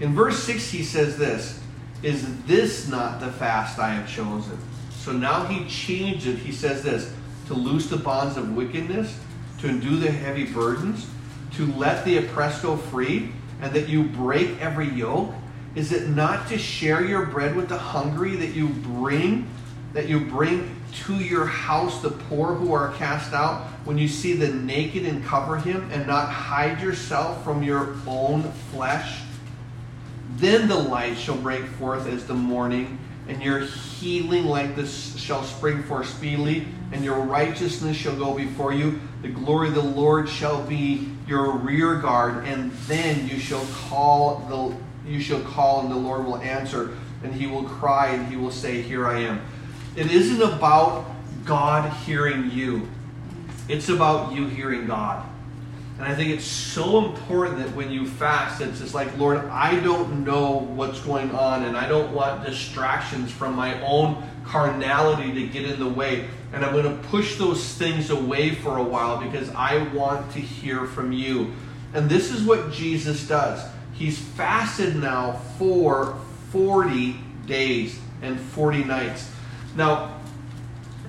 [0.00, 1.62] In verse 6, he says this
[2.02, 4.58] Is this not the fast I have chosen?
[4.90, 6.36] So now he changed it.
[6.38, 7.14] He says this
[7.46, 9.16] to loose the bonds of wickedness,
[9.60, 11.06] to undo the heavy burdens,
[11.52, 15.32] to let the oppressed go free, and that you break every yoke?
[15.74, 19.48] Is it not to share your bread with the hungry that you bring,
[19.92, 24.32] that you bring to your house the poor who are cast out, when you see
[24.32, 29.20] the naked and cover him, and not hide yourself from your own flesh?
[30.36, 35.44] Then the light shall break forth as the morning, and your healing like this shall
[35.44, 39.00] spring forth speedily, and your righteousness shall go before you.
[39.22, 44.38] The glory of the Lord shall be your rear guard, and then you shall call
[44.48, 48.36] the you shall call, and the Lord will answer, and he will cry, and he
[48.36, 49.40] will say, Here I am.
[49.96, 51.06] It isn't about
[51.44, 52.88] God hearing you.
[53.68, 55.26] It's about you hearing God.
[55.98, 59.78] And I think it's so important that when you fast, it's just like, Lord, I
[59.80, 65.46] don't know what's going on, and I don't want distractions from my own carnality to
[65.46, 66.26] get in the way.
[66.52, 70.40] And I'm going to push those things away for a while because I want to
[70.40, 71.52] hear from you.
[71.92, 73.62] And this is what Jesus does.
[74.00, 76.16] He's fasted now for
[76.52, 79.30] 40 days and 40 nights.
[79.76, 80.18] Now,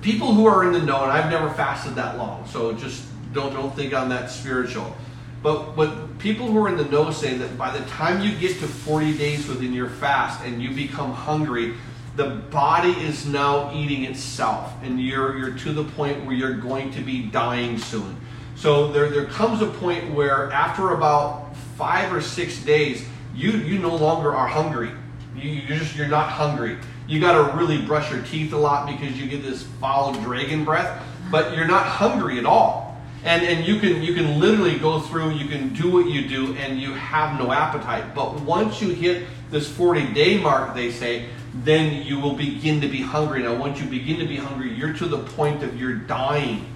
[0.02, 3.02] people who are in the know, and I've never fasted that long, so just
[3.32, 4.94] don't don't think on that spiritual.
[5.42, 8.58] But but people who are in the know say that by the time you get
[8.58, 11.76] to 40 days within your fast and you become hungry,
[12.16, 16.90] the body is now eating itself, and you're you're to the point where you're going
[16.90, 18.18] to be dying soon.
[18.54, 21.41] So there there comes a point where after about
[21.76, 23.04] five or six days,
[23.34, 24.90] you you no longer are hungry.
[25.36, 26.78] You, you're just you're not hungry.
[27.08, 30.64] You got to really brush your teeth a lot because you get this foul dragon
[30.64, 33.00] breath, but you're not hungry at all.
[33.24, 36.54] And and you can you can literally go through you can do what you do
[36.54, 38.14] and you have no appetite.
[38.14, 42.88] But once you hit this 40 day mark they say then you will begin to
[42.88, 43.42] be hungry.
[43.42, 46.66] Now once you begin to be hungry you're to the point of you're dying.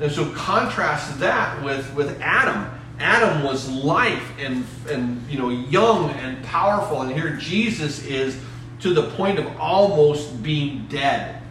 [0.00, 2.68] And so contrast that with with adam
[3.02, 8.38] adam was life and and you know young and powerful and here jesus is
[8.80, 11.42] to the point of almost being dead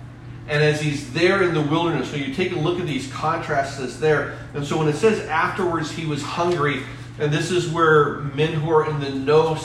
[0.48, 2.10] and as he's there in the wilderness.
[2.10, 4.38] So you take a look at these contrasts that's there.
[4.54, 6.84] And so when it says afterwards he was hungry,
[7.20, 9.58] and this is where men who are in the know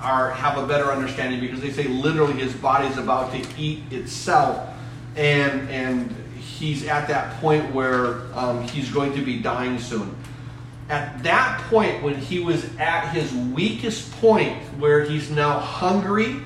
[0.00, 3.80] are have a better understanding because they say literally his body is about to eat
[3.92, 4.68] itself,
[5.16, 10.14] and and he's at that point where um, he's going to be dying soon.
[10.88, 16.42] At that point, when he was at his weakest point, where he's now hungry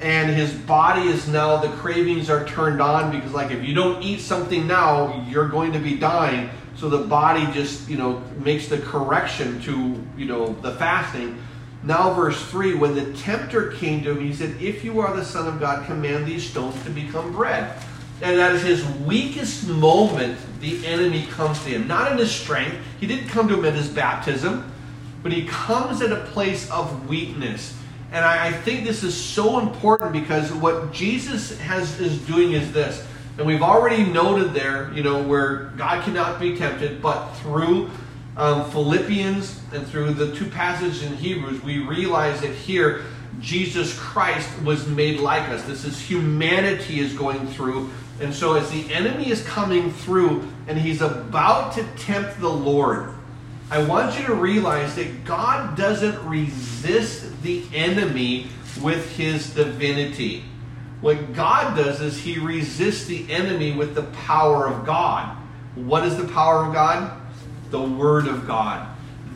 [0.00, 4.02] and his body is now the cravings are turned on because like if you don't
[4.02, 6.50] eat something now you're going to be dying.
[6.76, 11.42] So the body just you know makes the correction to you know the fasting.
[11.82, 15.24] Now verse 3 when the tempter came to him he said if you are the
[15.24, 17.74] son of god command these stones to become bread
[18.22, 23.06] and at his weakest moment the enemy comes to him not in his strength he
[23.06, 24.70] didn't come to him at his baptism
[25.22, 27.76] but he comes at a place of weakness
[28.12, 32.72] and I, I think this is so important because what Jesus has is doing is
[32.72, 33.06] this.
[33.38, 37.90] And we've already noted there, you know, where God cannot be tempted, but through
[38.36, 43.04] um, Philippians and through the two passages in Hebrews, we realize that here
[43.40, 45.62] Jesus Christ was made like us.
[45.64, 47.90] This is humanity is going through.
[48.20, 53.14] And so as the enemy is coming through and he's about to tempt the Lord,
[53.70, 58.48] I want you to realize that God doesn't resist the enemy
[58.82, 60.44] with his divinity.
[61.00, 65.36] What God does is he resists the enemy with the power of God.
[65.74, 67.18] What is the power of God?
[67.70, 68.86] The Word of God.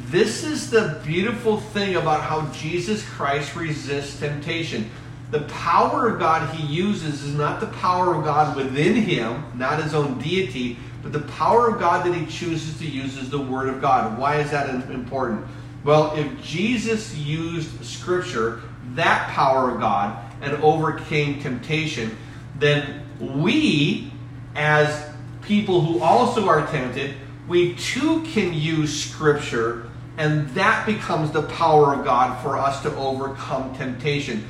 [0.08, 4.90] This is the beautiful thing about how Jesus Christ resists temptation.
[5.34, 9.82] The power of God he uses is not the power of God within him, not
[9.82, 13.40] his own deity, but the power of God that he chooses to use is the
[13.40, 14.16] Word of God.
[14.16, 15.44] Why is that important?
[15.82, 18.62] Well, if Jesus used Scripture,
[18.94, 22.16] that power of God, and overcame temptation,
[22.54, 24.12] then we,
[24.54, 25.10] as
[25.42, 27.16] people who also are tempted,
[27.48, 32.94] we too can use Scripture, and that becomes the power of God for us to
[32.94, 34.46] overcome temptation.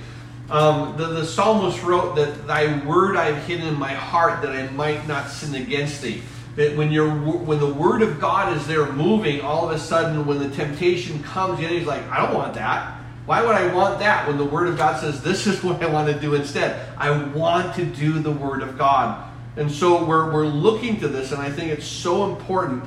[0.50, 4.68] Um, the, the psalmist wrote that thy word I've hidden in my heart that I
[4.70, 6.22] might not sin against thee
[6.56, 10.24] that when you're when the word of God is there moving, all of a sudden
[10.24, 13.00] when the temptation comes in, he's like, I don't want that.
[13.26, 15.86] Why would I want that when the word of God says this is what I
[15.86, 16.88] want to do instead?
[16.96, 19.30] I want to do the word of God.
[19.56, 22.84] And so we're, we're looking to this, and I think it's so important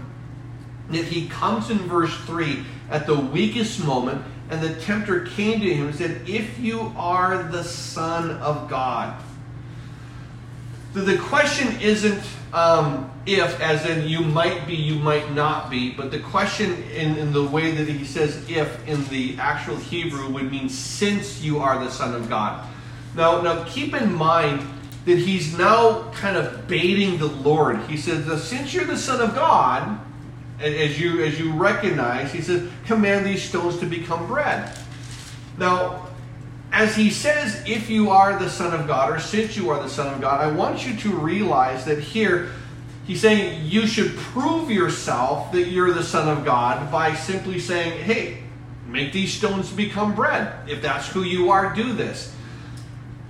[0.90, 5.74] that he comes in verse 3 at the weakest moment, and the tempter came to
[5.74, 9.22] him and said, If you are the Son of God.
[10.94, 12.24] So the question isn't
[12.54, 17.18] um, if, as in you might be, you might not be, but the question in,
[17.18, 21.60] in the way that he says if in the actual Hebrew would mean since you
[21.60, 22.66] are the Son of God.
[23.16, 24.66] Now, now keep in mind
[25.06, 27.80] that he's now kind of baiting the Lord.
[27.82, 30.00] He says, since you're the Son of God,
[30.60, 34.76] as you as you recognize, he says, command these stones to become bread.
[35.58, 36.08] Now,
[36.72, 39.90] as he says, if you are the Son of God, or since you are the
[39.90, 42.52] Son of God, I want you to realize that here
[43.06, 48.04] he's saying you should prove yourself that you're the Son of God by simply saying,
[48.04, 48.44] hey,
[48.86, 50.54] make these stones become bread.
[50.68, 52.34] If that's who you are, do this.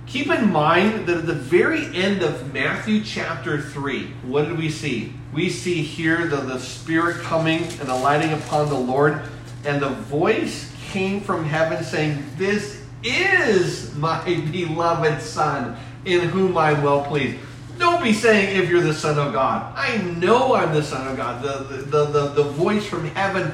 [0.06, 4.70] Keep in mind that at the very end of Matthew chapter 3, what did we
[4.70, 5.12] see?
[5.32, 9.22] We see here the, the Spirit coming and alighting upon the Lord,
[9.64, 14.22] and the voice came from heaven saying, This is my
[14.52, 17.38] beloved Son, in whom I'm well pleased.
[17.78, 19.72] Don't be saying if you're the Son of God.
[19.76, 21.42] I know I'm the Son of God.
[21.42, 23.52] The, the, the, the, voice from heaven,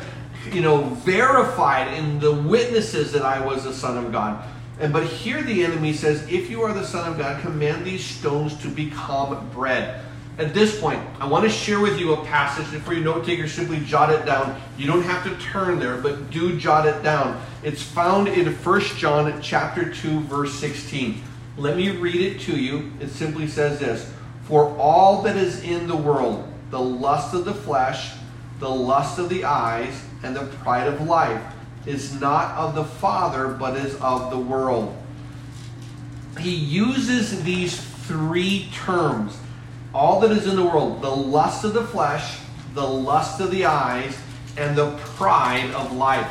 [0.50, 4.42] you know, verified in the witnesses that I was the Son of God.
[4.80, 8.04] And but here the enemy says, if you are the Son of God, command these
[8.04, 10.00] stones to become bread.
[10.36, 13.24] At this point, I want to share with you a passage, and for your note
[13.24, 14.60] taker, simply jot it down.
[14.76, 17.40] You don't have to turn there, but do jot it down.
[17.62, 21.22] It's found in 1 John chapter 2, verse 16.
[21.56, 22.90] Let me read it to you.
[22.98, 24.12] It simply says this
[24.42, 28.14] For all that is in the world, the lust of the flesh,
[28.58, 31.42] the lust of the eyes, and the pride of life,
[31.86, 34.96] is not of the Father, but is of the world.
[36.40, 39.38] He uses these three terms
[39.94, 42.38] all that is in the world the lust of the flesh,
[42.74, 44.18] the lust of the eyes,
[44.56, 46.30] and the pride of life.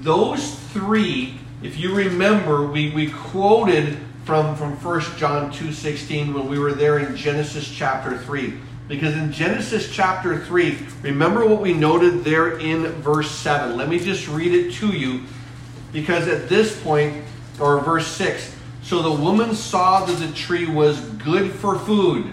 [0.00, 6.58] Those three, if you remember, we, we quoted from, from 1 John 2.16 when we
[6.58, 8.54] were there in Genesis chapter 3.
[8.88, 13.76] Because in Genesis chapter 3, remember what we noted there in verse 7.
[13.76, 15.22] Let me just read it to you.
[15.92, 17.24] Because at this point,
[17.60, 22.32] or verse 6, so the woman saw that the tree was good for food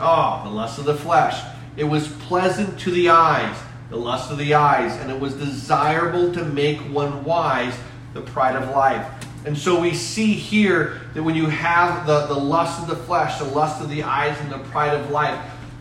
[0.00, 1.42] Ah, oh, the lust of the flesh.
[1.76, 3.56] It was pleasant to the eyes,
[3.90, 7.76] the lust of the eyes, and it was desirable to make one wise,
[8.14, 9.06] the pride of life.
[9.44, 13.38] And so we see here that when you have the, the lust of the flesh,
[13.38, 15.38] the lust of the eyes, and the pride of life,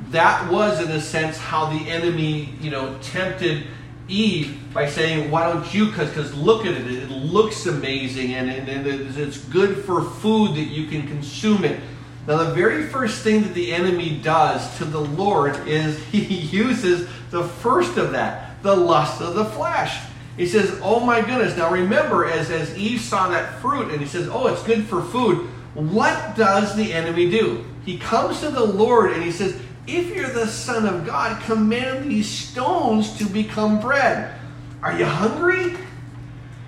[0.10, 3.68] that was in a sense how the enemy, you know, tempted
[4.08, 8.68] Eve by saying, why don't you, because look at it, it looks amazing and, and,
[8.68, 11.80] and it's good for food that you can consume it.
[12.28, 17.10] Now, the very first thing that the enemy does to the Lord is he uses
[17.32, 20.00] the first of that, the lust of the flesh.
[20.38, 21.58] He says, Oh my goodness.
[21.58, 25.02] Now remember, as, as Eve saw that fruit and he says, Oh, it's good for
[25.02, 27.66] food, what does the enemy do?
[27.86, 32.10] He comes to the Lord and he says, If you're the Son of God, command
[32.10, 34.34] these stones to become bread.
[34.82, 35.76] Are you hungry?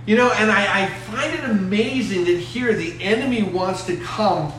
[0.06, 4.52] You know, and I, I find it amazing that here the enemy wants to come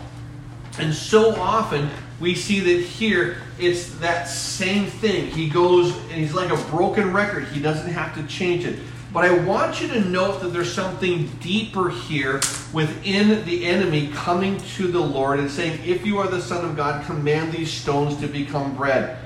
[0.78, 5.26] and so often we see that here it's that same thing.
[5.26, 7.44] He goes and he's like a broken record.
[7.48, 8.78] He doesn't have to change it.
[9.12, 12.40] But I want you to note that there's something deeper here
[12.72, 16.76] within the enemy coming to the Lord and saying, If you are the Son of
[16.76, 19.18] God, command these stones to become bread.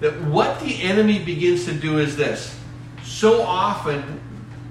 [0.00, 2.58] That what the enemy begins to do is this.
[3.02, 4.20] So often,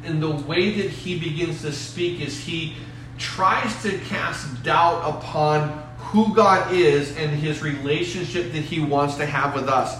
[0.04, 2.76] in the way that he begins to speak, is he
[3.24, 9.26] tries to cast doubt upon who God is and his relationship that he wants to
[9.26, 9.98] have with us.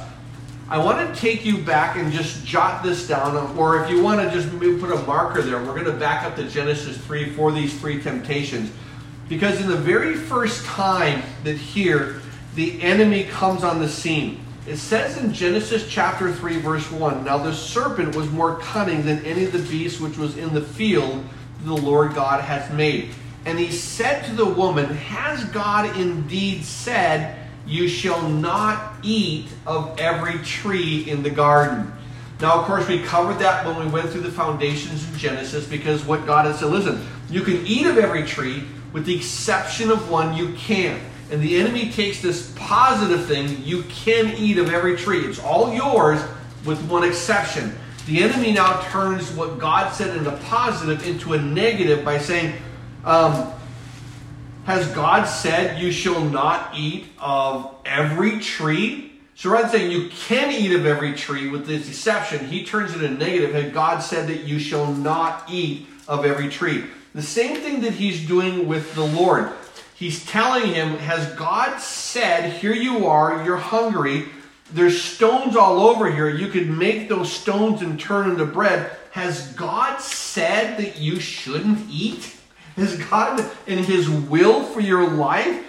[0.70, 4.22] I want to take you back and just jot this down, or if you want
[4.22, 7.52] to just put a marker there, we're going to back up to Genesis 3 for
[7.52, 8.72] these three temptations.
[9.30, 12.22] Because in the very first time that here
[12.56, 17.38] the enemy comes on the scene, it says in Genesis chapter 3, verse 1 Now
[17.38, 21.24] the serpent was more cunning than any of the beasts which was in the field
[21.64, 23.10] the Lord God hath made.
[23.46, 30.00] And he said to the woman, Has God indeed said, You shall not eat of
[30.00, 31.92] every tree in the garden?
[32.40, 36.04] Now, of course, we covered that when we went through the foundations in Genesis because
[36.06, 40.10] what God has said, listen, you can eat of every tree with the exception of
[40.10, 41.02] one you can't.
[41.32, 45.20] And the enemy takes this positive thing, you can eat of every tree.
[45.20, 46.22] It's all yours
[46.66, 47.76] with one exception.
[48.06, 52.54] The enemy now turns what God said in the positive into a negative by saying,
[53.06, 53.54] um,
[54.66, 59.14] Has God said you shall not eat of every tree?
[59.36, 62.94] So rather than saying you can eat of every tree with this exception, he turns
[62.94, 63.54] it into negative.
[63.54, 66.84] Had God said that you shall not eat of every tree?
[67.16, 69.52] The same thing that he's doing with the Lord.
[69.96, 74.26] He's telling him, Has God said, Here you are, you're hungry,
[74.74, 76.30] there's stones all over here.
[76.30, 78.92] You could make those stones and turn into bread.
[79.12, 82.36] Has God said that you shouldn't eat?
[82.76, 85.66] Has God in His will for your life?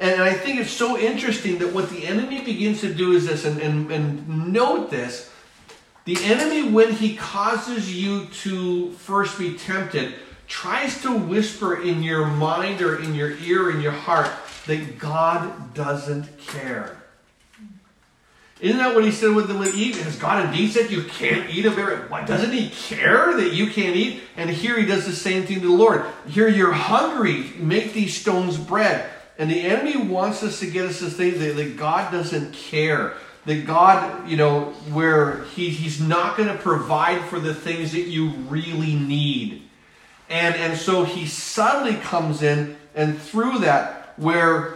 [0.00, 3.44] And I think it's so interesting that what the enemy begins to do is this,
[3.44, 5.30] and, and, and note this.
[6.04, 10.14] The enemy, when he causes you to first be tempted,
[10.46, 14.30] tries to whisper in your mind or in your ear, in your heart,
[14.66, 17.02] that God doesn't care.
[18.60, 19.96] Isn't that what he said with the eat?
[19.96, 22.10] Has God indeed said you can't eat of it?
[22.10, 24.22] What doesn't he care that you can't eat?
[24.36, 26.06] And here he does the same thing to the Lord.
[26.26, 29.10] Here you're hungry, make these stones bread.
[29.38, 33.14] And the enemy wants us to get us to think that, that God doesn't care.
[33.44, 38.06] That God, you know, where he, He's not going to provide for the things that
[38.06, 39.66] you really need.
[40.28, 44.75] And, and so he suddenly comes in, and through that, where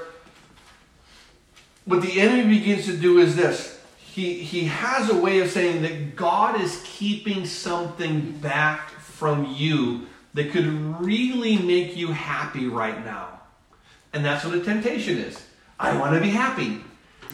[1.85, 5.83] what the enemy begins to do is this he, he has a way of saying
[5.83, 10.67] that God is keeping something back from you that could
[11.01, 13.41] really make you happy right now.
[14.13, 15.41] And that's what a temptation is.
[15.79, 16.81] I want to be happy.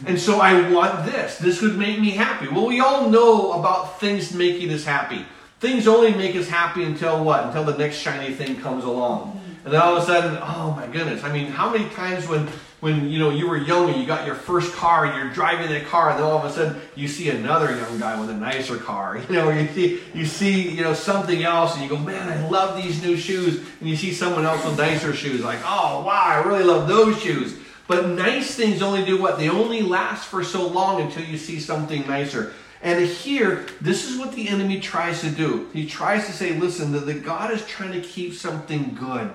[0.05, 1.37] And so I want this.
[1.39, 2.47] This would make me happy.
[2.47, 5.25] Well, we all know about things making us happy.
[5.59, 7.45] Things only make us happy until what?
[7.45, 9.41] Until the next shiny thing comes along.
[9.65, 11.23] And then all of a sudden, oh my goodness.
[11.23, 12.47] I mean, how many times when
[12.79, 15.69] when you know you were young and you got your first car and you're driving
[15.69, 18.33] that car and then all of a sudden you see another young guy with a
[18.33, 19.17] nicer car.
[19.29, 22.47] You know you see you see you know something else and you go man i
[22.49, 23.57] love these new shoes.
[23.79, 27.19] And you see someone else with nicer shoes like oh wow i really love those
[27.21, 27.57] shoes.
[27.87, 29.37] But nice things only do what?
[29.37, 32.53] They only last for so long until you see something nicer.
[32.81, 35.69] And here this is what the enemy tries to do.
[35.73, 39.33] He tries to say listen that the god is trying to keep something good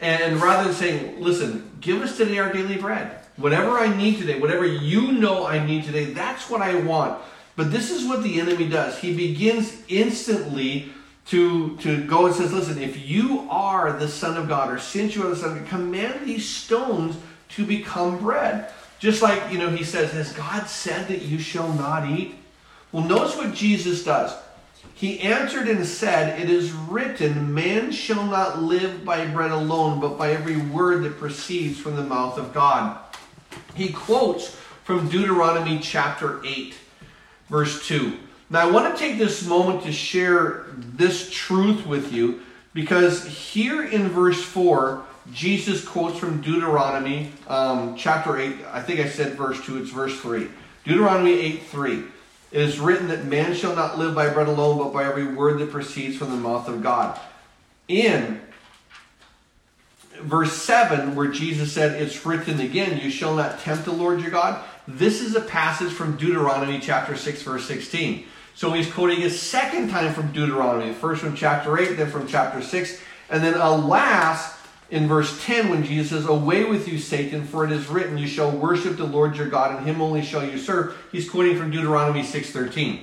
[0.00, 3.20] and rather than saying, listen, give us today our daily bread.
[3.36, 7.20] Whatever I need today, whatever you know I need today, that's what I want.
[7.56, 8.98] But this is what the enemy does.
[8.98, 10.90] He begins instantly
[11.26, 15.14] to, to go and says, listen, if you are the Son of God, or since
[15.14, 17.16] you are the Son of God, command these stones
[17.50, 18.70] to become bread.
[18.98, 22.34] Just like, you know, he says, has God said that you shall not eat?
[22.92, 24.34] Well, notice what Jesus does.
[25.04, 30.16] He answered and said, It is written, Man shall not live by bread alone, but
[30.16, 32.98] by every word that proceeds from the mouth of God.
[33.74, 36.74] He quotes from Deuteronomy chapter 8,
[37.50, 38.16] verse 2.
[38.48, 42.40] Now, I want to take this moment to share this truth with you
[42.72, 48.56] because here in verse 4, Jesus quotes from Deuteronomy um, chapter 8.
[48.72, 50.48] I think I said verse 2, it's verse 3.
[50.86, 52.04] Deuteronomy 8 3.
[52.54, 55.58] It is written that man shall not live by bread alone, but by every word
[55.58, 57.18] that proceeds from the mouth of God.
[57.88, 58.40] In
[60.20, 64.30] verse 7, where Jesus said, It's written again, you shall not tempt the Lord your
[64.30, 64.64] God.
[64.86, 68.24] This is a passage from Deuteronomy chapter 6, verse 16.
[68.54, 72.62] So he's quoting a second time from Deuteronomy, first from chapter 8, then from chapter
[72.62, 73.00] 6.
[73.30, 74.53] And then, alas,
[74.90, 78.26] in verse 10 when Jesus says, Away with you, Satan, for it is written, You
[78.26, 80.96] shall worship the Lord your God, and him only shall you serve.
[81.10, 83.00] He's quoting from Deuteronomy 6.13.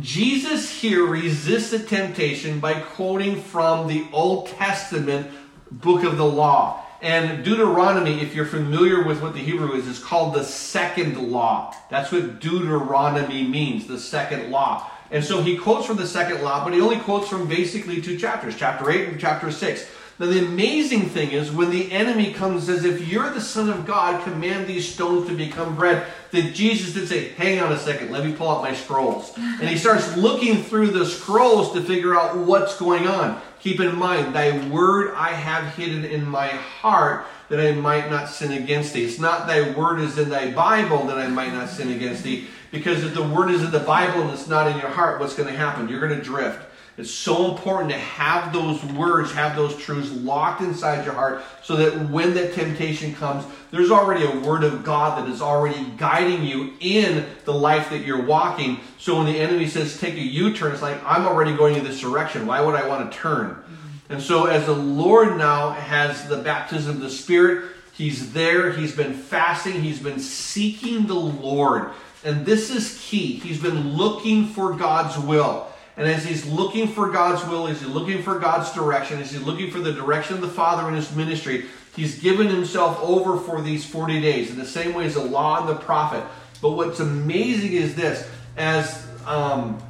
[0.00, 5.30] Jesus here resists the temptation by quoting from the Old Testament
[5.70, 6.84] book of the law.
[7.00, 11.74] And Deuteronomy, if you're familiar with what the Hebrew is, is called the second law.
[11.90, 14.90] That's what Deuteronomy means, the second law.
[15.10, 18.16] And so he quotes from the second law, but he only quotes from basically two
[18.16, 19.86] chapters, chapter 8 and chapter 6.
[20.18, 23.84] Now, the amazing thing is when the enemy comes as if you're the Son of
[23.84, 28.12] God, command these stones to become bread, that Jesus did say, Hang on a second,
[28.12, 29.32] let me pull out my scrolls.
[29.36, 33.40] And he starts looking through the scrolls to figure out what's going on.
[33.58, 38.28] Keep in mind, thy word I have hidden in my heart that I might not
[38.28, 39.04] sin against thee.
[39.04, 42.46] It's not thy word is in thy Bible that I might not sin against thee.
[42.70, 45.34] Because if the word is in the Bible and it's not in your heart, what's
[45.34, 45.88] going to happen?
[45.88, 46.60] You're going to drift.
[46.96, 51.74] It's so important to have those words, have those truths locked inside your heart so
[51.76, 56.44] that when that temptation comes, there's already a word of God that is already guiding
[56.44, 58.78] you in the life that you're walking.
[58.98, 61.82] So when the enemy says take a U turn, it's like, I'm already going in
[61.82, 62.46] this direction.
[62.46, 63.50] Why would I want to turn?
[63.50, 64.12] Mm-hmm.
[64.12, 68.94] And so as the Lord now has the baptism of the Spirit, He's there, He's
[68.94, 71.90] been fasting, He's been seeking the Lord.
[72.24, 73.34] And this is key.
[73.34, 75.68] He's been looking for God's will.
[75.96, 79.42] And as he's looking for God's will, as he's looking for God's direction, as he's
[79.42, 83.62] looking for the direction of the Father in his ministry, he's given himself over for
[83.62, 86.24] these 40 days in the same way as the law and the prophet.
[86.60, 89.80] But what's amazing is this as um,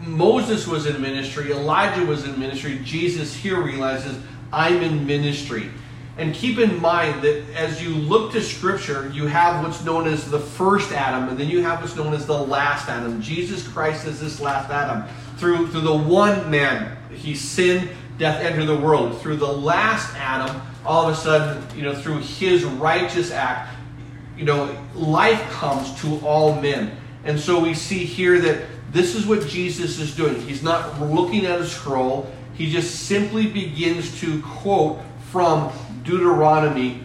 [0.00, 4.18] Moses was in ministry, Elijah was in ministry, Jesus here realizes,
[4.52, 5.70] I'm in ministry.
[6.18, 10.30] And keep in mind that as you look to Scripture, you have what's known as
[10.30, 13.20] the first Adam, and then you have what's known as the last Adam.
[13.20, 15.04] Jesus Christ is this last Adam.
[15.36, 19.20] Through, through the one man, he sinned, death entered the world.
[19.20, 23.74] Through the last Adam, all of a sudden, you know, through his righteous act,
[24.38, 26.96] you know, life comes to all men.
[27.24, 30.40] And so we see here that this is what Jesus is doing.
[30.42, 32.30] He's not looking at a scroll.
[32.54, 35.00] he just simply begins to quote
[35.30, 35.70] from
[36.06, 37.02] Deuteronomy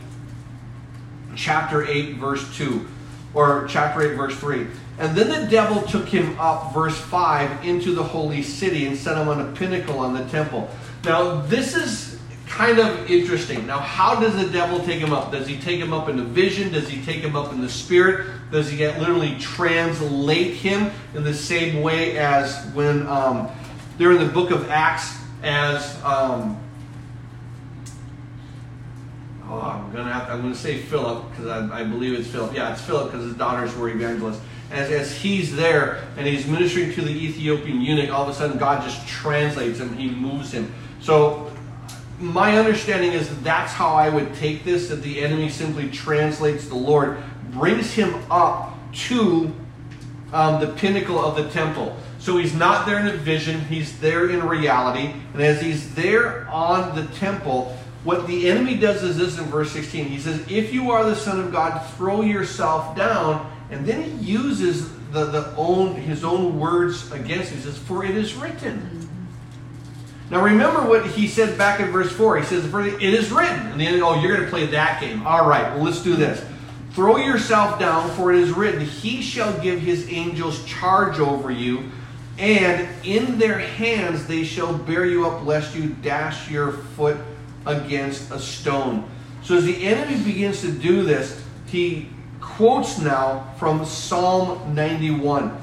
[1.35, 2.87] chapter 8, verse 2,
[3.33, 4.67] or chapter 8, verse 3.
[4.99, 9.17] And then the devil took him up, verse 5, into the holy city and set
[9.17, 10.69] him on a pinnacle on the temple.
[11.03, 13.65] Now, this is kind of interesting.
[13.65, 15.31] Now, how does the devil take him up?
[15.31, 16.71] Does he take him up in a vision?
[16.71, 18.27] Does he take him up in the spirit?
[18.51, 23.49] Does he get literally translate him in the same way as when um,
[23.97, 26.60] they're in the book of Acts as um,
[29.51, 32.53] oh, I'm gonna have to, I'm gonna say Philip because I, I, believe it's Philip.
[32.55, 34.41] Yeah, it's Philip because his daughters were evangelists.
[34.71, 38.57] As, as he's there and he's ministering to the Ethiopian eunuch, all of a sudden
[38.57, 39.93] God just translates him.
[39.97, 40.73] He moves him.
[41.01, 41.51] So
[42.19, 44.87] my understanding is that that's how I would take this.
[44.87, 47.17] That the enemy simply translates the Lord,
[47.49, 49.53] brings him up to
[50.31, 51.97] um, the pinnacle of the temple.
[52.19, 55.11] So he's not there in a vision, he's there in reality.
[55.33, 59.71] And as he's there on the temple, what the enemy does is this in verse
[59.71, 60.05] 16.
[60.05, 63.51] He says, If you are the Son of God, throw yourself down.
[63.69, 67.57] And then he uses the, the own, his own words against him.
[67.57, 69.07] He says, For it is written.
[70.31, 72.37] Now remember what he said back in verse 4.
[72.37, 73.67] He says, it is written.
[73.67, 75.27] And then, oh, you're going to play that game.
[75.27, 76.43] All right, well, let's do this.
[76.91, 81.89] Throw yourself down, for it is written, He shall give his angels charge over you,
[82.37, 87.17] and in their hands they shall bear you up, lest you dash your foot
[87.65, 89.09] against a stone.
[89.43, 92.09] So as the enemy begins to do this, he
[92.39, 95.57] quotes now from Psalm 91,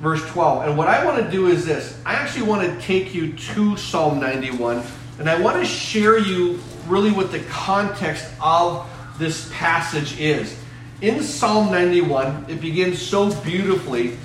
[0.00, 0.68] verse 12.
[0.68, 3.76] And what I want to do is this I actually want to take you to
[3.76, 4.82] Psalm 91,
[5.18, 8.86] and I want to share you really what the context of
[9.18, 10.58] this passage is.
[11.00, 14.16] In Psalm 91, it begins so beautifully.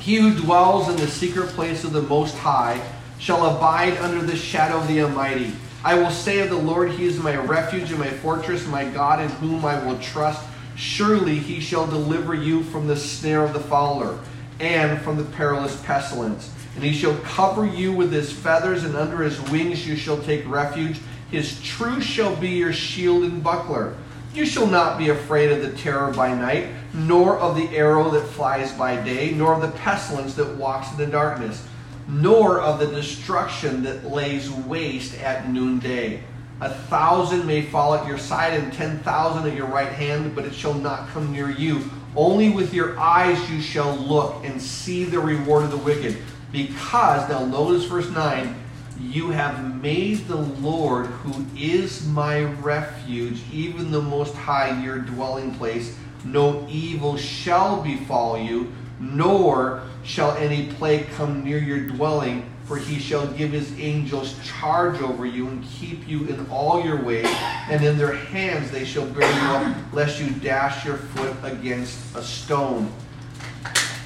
[0.00, 2.80] He who dwells in the secret place of the Most High
[3.18, 5.52] shall abide under the shadow of the Almighty.
[5.82, 9.20] I will say of the Lord, He is my refuge and my fortress, my God
[9.20, 10.46] in whom I will trust.
[10.76, 14.18] Surely He shall deliver you from the snare of the fowler
[14.58, 16.52] and from the perilous pestilence.
[16.74, 20.46] And He shall cover you with His feathers, and under His wings you shall take
[20.46, 21.00] refuge.
[21.30, 23.96] His truth shall be your shield and buckler.
[24.34, 28.26] You shall not be afraid of the terror by night, nor of the arrow that
[28.26, 31.66] flies by day, nor of the pestilence that walks in the darkness
[32.08, 36.22] nor of the destruction that lays waste at noonday.
[36.60, 40.44] A thousand may fall at your side and ten thousand at your right hand, but
[40.44, 41.90] it shall not come near you.
[42.14, 46.18] Only with your eyes you shall look and see the reward of the wicked.
[46.52, 48.54] Because, now notice verse 9,
[49.00, 55.54] you have made the Lord, who is my refuge, even the Most High, your dwelling
[55.54, 55.96] place.
[56.24, 62.98] No evil shall befall you, nor shall any plague come near your dwelling, for he
[62.98, 67.26] shall give his angels charge over you and keep you in all your ways,
[67.68, 72.14] and in their hands they shall bear you up, lest you dash your foot against
[72.14, 72.92] a stone.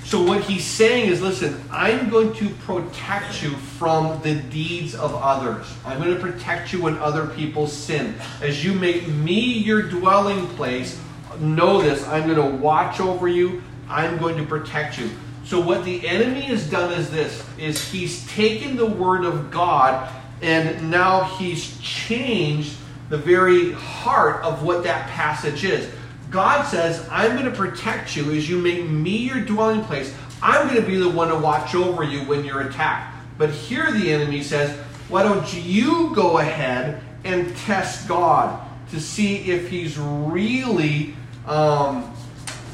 [0.04, 5.14] So, what he's saying is listen, I'm going to protect you from the deeds of
[5.14, 5.66] others.
[5.84, 8.14] I'm going to protect you when other people sin.
[8.40, 11.00] As you make me your dwelling place,
[11.40, 15.10] know this I'm going to watch over you, I'm going to protect you.
[15.44, 20.10] So what the enemy has done is this is he's taken the word of God
[20.40, 22.76] and now he's changed
[23.10, 25.88] the very heart of what that passage is.
[26.30, 30.14] God says, I'm going to protect you as you make me your dwelling place.
[30.42, 33.16] I'm going to be the one to watch over you when you're attacked.
[33.38, 34.76] But here the enemy says,
[35.08, 41.14] why don't you go ahead and test God to see if he's really
[41.46, 42.13] um,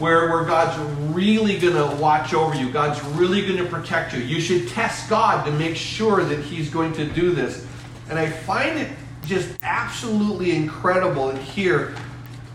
[0.00, 0.78] where, where God's
[1.14, 2.72] really going to watch over you.
[2.72, 4.20] God's really going to protect you.
[4.20, 7.66] You should test God to make sure that He's going to do this.
[8.08, 8.88] And I find it
[9.26, 11.94] just absolutely incredible And here.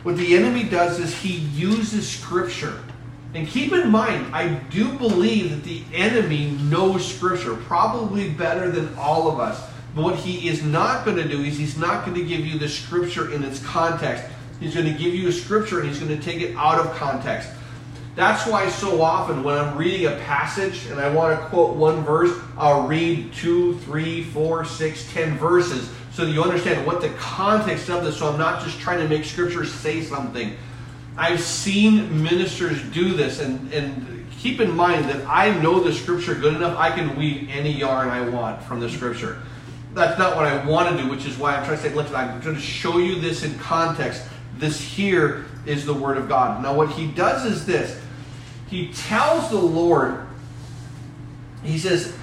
[0.03, 2.79] What the enemy does is he uses Scripture.
[3.33, 8.93] And keep in mind, I do believe that the enemy knows Scripture probably better than
[8.97, 9.61] all of us.
[9.95, 12.59] But what he is not going to do is he's not going to give you
[12.59, 14.25] the Scripture in its context.
[14.59, 16.93] He's going to give you a scripture and he's going to take it out of
[16.95, 17.49] context.
[18.15, 22.03] That's why so often when I'm reading a passage and I want to quote one
[22.03, 27.09] verse, I'll read two, three, four, six, ten verses so that you understand what the
[27.09, 28.17] context of this.
[28.17, 30.55] So I'm not just trying to make scripture say something.
[31.17, 36.35] I've seen ministers do this, and, and keep in mind that I know the scripture
[36.35, 39.41] good enough, I can weave any yarn I want from the scripture.
[39.93, 42.15] That's not what I want to do, which is why I'm trying to say, listen,
[42.15, 44.23] I'm going to show you this in context
[44.57, 46.61] this here is the Word of God.
[46.61, 47.99] Now, what he does is this
[48.67, 50.25] He tells the Lord,
[51.63, 52.15] He says,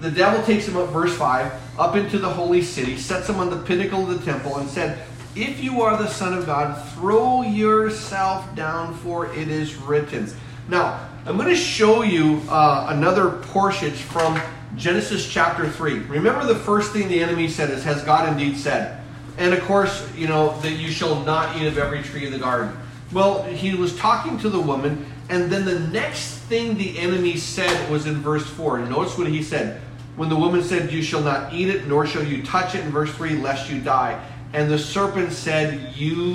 [0.00, 3.48] the devil takes him up, verse 5, up into the holy city, sets him on
[3.48, 4.98] the pinnacle of the temple, and said,
[5.34, 10.30] If you are the Son of God, throw yourself down, for it is written.
[10.68, 14.40] Now, I'm going to show you uh, another portion from
[14.76, 16.00] Genesis chapter 3.
[16.00, 19.00] Remember the first thing the enemy said is, Has God indeed said?
[19.38, 22.38] And of course, you know, that you shall not eat of every tree of the
[22.38, 22.76] garden.
[23.12, 27.90] Well, he was talking to the woman, and then the next thing the enemy said
[27.90, 28.80] was in verse 4.
[28.80, 29.80] Notice what he said.
[30.16, 32.90] When the woman said, You shall not eat it, nor shall you touch it, in
[32.90, 34.22] verse 3, lest you die.
[34.52, 36.34] And the serpent said, You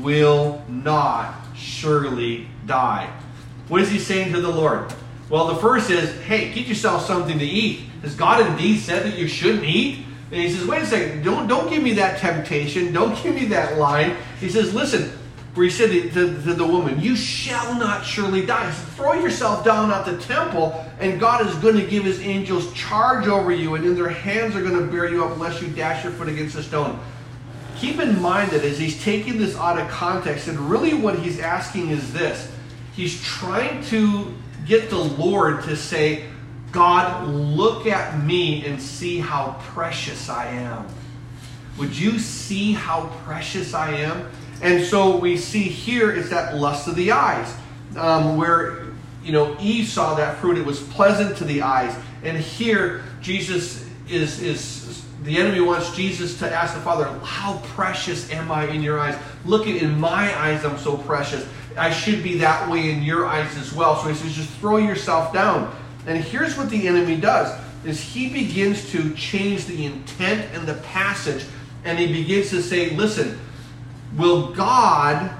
[0.00, 3.10] will not surely die.
[3.68, 4.92] What is he saying to the Lord?
[5.30, 7.80] Well, the first is, Hey, get yourself something to eat.
[8.02, 10.04] Has God indeed said that you shouldn't eat?
[10.32, 12.92] And he says, Wait a second, don't, don't give me that temptation.
[12.92, 14.16] Don't give me that line.
[14.40, 15.10] He says, Listen,
[15.54, 18.70] where he said to, to, to, the woman, You shall not surely die.
[18.70, 22.72] Said, Throw yourself down at the temple, and God is going to give his angels
[22.72, 25.68] charge over you, and in their hands are going to bear you up, lest you
[25.68, 26.98] dash your foot against a stone.
[27.76, 31.38] Keep in mind that as he's taking this out of context, and really what he's
[31.38, 32.50] asking is this
[32.94, 34.34] He's trying to
[34.66, 36.28] get the Lord to say,
[36.72, 40.86] God, look at me and see how precious I am.
[41.76, 44.30] Would you see how precious I am?
[44.62, 47.54] And so we see here is that lust of the eyes,
[47.96, 48.86] um, where
[49.22, 51.94] you know Eve saw that fruit; it was pleasant to the eyes.
[52.22, 58.30] And here Jesus is is the enemy wants Jesus to ask the Father, "How precious
[58.30, 59.16] am I in your eyes?
[59.44, 61.46] Look at in my eyes, I'm so precious.
[61.76, 64.78] I should be that way in your eyes as well." So he says, "Just throw
[64.78, 65.74] yourself down."
[66.06, 70.74] And here's what the enemy does: is he begins to change the intent and the
[70.74, 71.44] passage,
[71.84, 73.38] and he begins to say, "Listen."
[74.16, 75.30] Will God,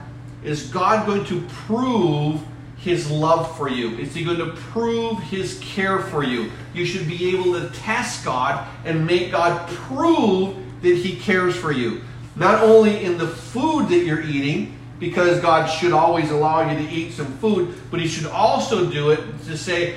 [0.42, 2.40] is God going to prove
[2.78, 3.98] his love for you?
[3.98, 6.50] Is he going to prove his care for you?
[6.72, 11.70] You should be able to test God and make God prove that he cares for
[11.70, 12.00] you.
[12.34, 16.90] Not only in the food that you're eating, because God should always allow you to
[16.90, 19.96] eat some food, but he should also do it to say,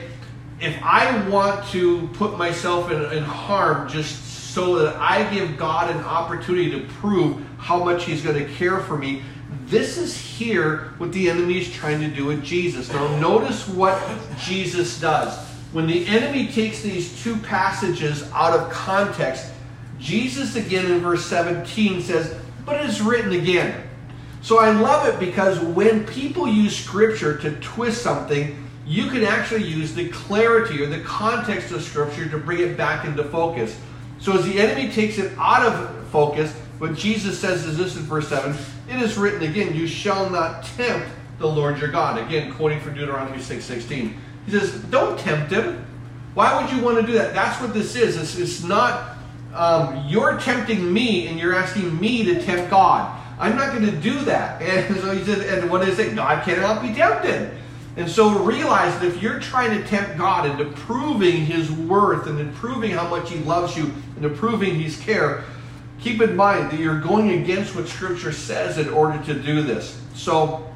[0.59, 5.93] if I want to put myself in, in harm just so that I give God
[5.93, 9.21] an opportunity to prove how much He's going to care for me.
[9.65, 12.89] This is here what the enemy is trying to do with Jesus.
[12.89, 14.01] Now, notice what
[14.39, 15.37] Jesus does.
[15.73, 19.51] When the enemy takes these two passages out of context,
[19.99, 23.83] Jesus again in verse 17 says, But it is written again.
[24.41, 29.63] So I love it because when people use scripture to twist something, you can actually
[29.63, 33.77] use the clarity or the context of scripture to bring it back into focus.
[34.19, 38.03] So as the enemy takes it out of focus, what Jesus says is this in
[38.03, 38.55] verse 7
[38.89, 41.07] It is written again, You shall not tempt
[41.39, 42.21] the Lord your God.
[42.21, 44.17] Again, quoting from Deuteronomy 6 16.
[44.45, 45.85] He says, Don't tempt him.
[46.33, 47.33] Why would you want to do that?
[47.33, 48.17] That's what this is.
[48.17, 49.17] It's, it's not,
[49.53, 53.21] um, you're tempting me and you're asking me to tempt God.
[53.39, 54.61] I'm not going to do that.
[54.65, 56.15] And so he says, and what is it?
[56.15, 57.51] God cannot be tempted.
[57.97, 62.53] And so realize that if you're trying to tempt God into proving his worth and
[62.55, 65.45] proving how much he loves you and proving his care,
[65.99, 69.99] keep in mind that you're going against what scripture says in order to do this.
[70.13, 70.69] So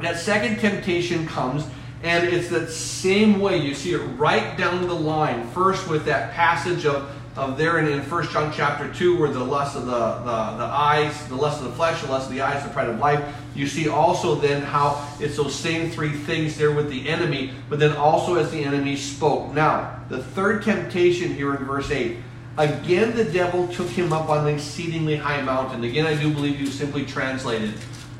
[0.00, 1.64] that second temptation comes
[2.02, 3.56] and it's that same way.
[3.56, 5.48] You see it right down the line.
[5.48, 9.42] First with that passage of of there in, in 1 John chapter 2, where the
[9.42, 12.40] lust of the, the, the eyes, the lust of the flesh, the lust of the
[12.40, 13.34] eyes, the pride of life.
[13.54, 17.78] You see also then how it's those same three things there with the enemy, but
[17.78, 19.52] then also as the enemy spoke.
[19.52, 22.18] Now, the third temptation here in verse 8.
[22.56, 25.82] Again, the devil took him up on an exceedingly high mountain.
[25.82, 27.74] Again, I do believe you simply translated.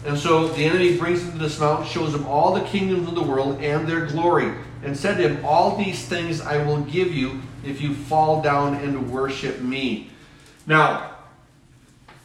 [0.04, 3.14] And so the enemy brings him to this mountain, shows him all the kingdoms of
[3.14, 4.52] the world and their glory,
[4.82, 8.74] and said to him, All these things I will give you if you fall down
[8.74, 10.10] and worship me.
[10.66, 11.14] Now,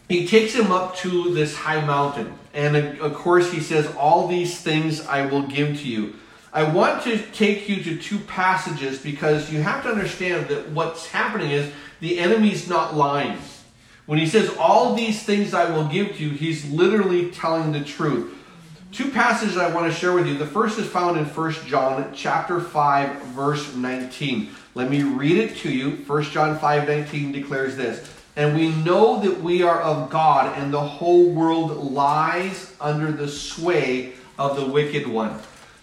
[0.08, 2.34] he takes him up to this high mountain.
[2.54, 6.16] And uh, of course, he says, All these things I will give to you.
[6.52, 11.08] I want to take you to two passages because you have to understand that what's
[11.08, 13.38] happening is the enemy's not lying.
[14.08, 17.84] When he says, All these things I will give to you, he's literally telling the
[17.84, 18.36] truth.
[18.92, 20.36] Two passages I want to share with you.
[20.36, 24.50] The first is found in 1 John chapter 5 verse 19.
[24.80, 25.98] Let me read it to you.
[26.08, 28.10] 1 John 5 19 declares this.
[28.38, 33.28] And we know that we are of God, and the whole world lies under the
[33.28, 35.38] sway of the wicked one.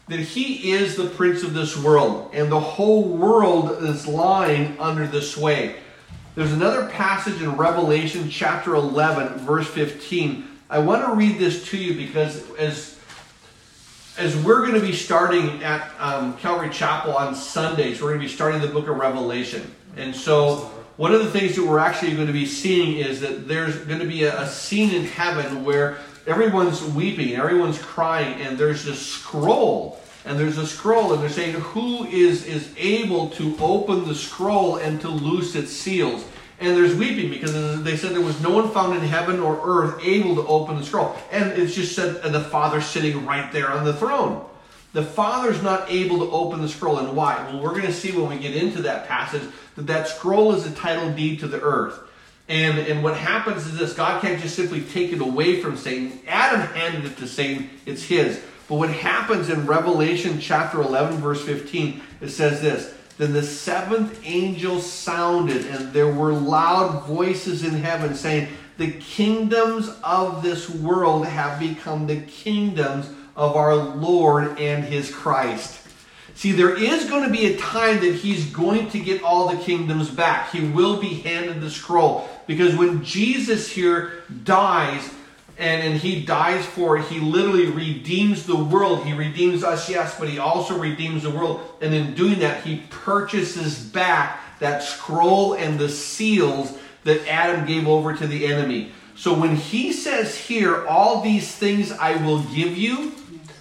[0.08, 5.06] That he is the prince of this world, and the whole world is lying under
[5.06, 5.76] the sway.
[6.34, 10.48] There's another passage in Revelation chapter 11, verse 15.
[10.70, 12.95] I want to read this to you because as
[14.18, 18.26] as we're going to be starting at um, Calvary Chapel on Sundays, we're going to
[18.26, 19.74] be starting the book of Revelation.
[19.96, 23.46] And so, one of the things that we're actually going to be seeing is that
[23.46, 28.40] there's going to be a, a scene in heaven where everyone's weeping, and everyone's crying,
[28.40, 30.00] and there's this scroll.
[30.24, 34.76] And there's a scroll, and they're saying, Who is, is able to open the scroll
[34.76, 36.24] and to loose its seals?
[36.58, 40.02] And there's weeping because they said there was no one found in heaven or earth
[40.02, 41.14] able to open the scroll.
[41.30, 44.44] And it's just said the Father sitting right there on the throne.
[44.94, 46.98] The Father's not able to open the scroll.
[46.98, 47.36] And why?
[47.50, 49.42] Well, we're going to see when we get into that passage
[49.76, 51.98] that that scroll is a title deed to the earth.
[52.48, 56.20] And, and what happens is this God can't just simply take it away from Satan.
[56.26, 58.42] Adam handed it to Satan, it's his.
[58.68, 64.20] But what happens in Revelation chapter 11, verse 15, it says this Then the seventh
[64.24, 71.26] angel sounded, and there were loud voices in heaven saying, The kingdoms of this world
[71.26, 75.80] have become the kingdoms of our Lord and his Christ.
[76.34, 79.56] See, there is going to be a time that he's going to get all the
[79.56, 80.50] kingdoms back.
[80.50, 82.28] He will be handed the scroll.
[82.46, 85.08] Because when Jesus here dies,
[85.58, 89.04] and, and he dies for it, he literally redeems the world.
[89.04, 91.76] He redeems us, yes, but he also redeems the world.
[91.80, 97.88] And in doing that, he purchases back that scroll and the seals that Adam gave
[97.88, 98.92] over to the enemy.
[99.14, 103.12] So when he says here, all these things I will give you,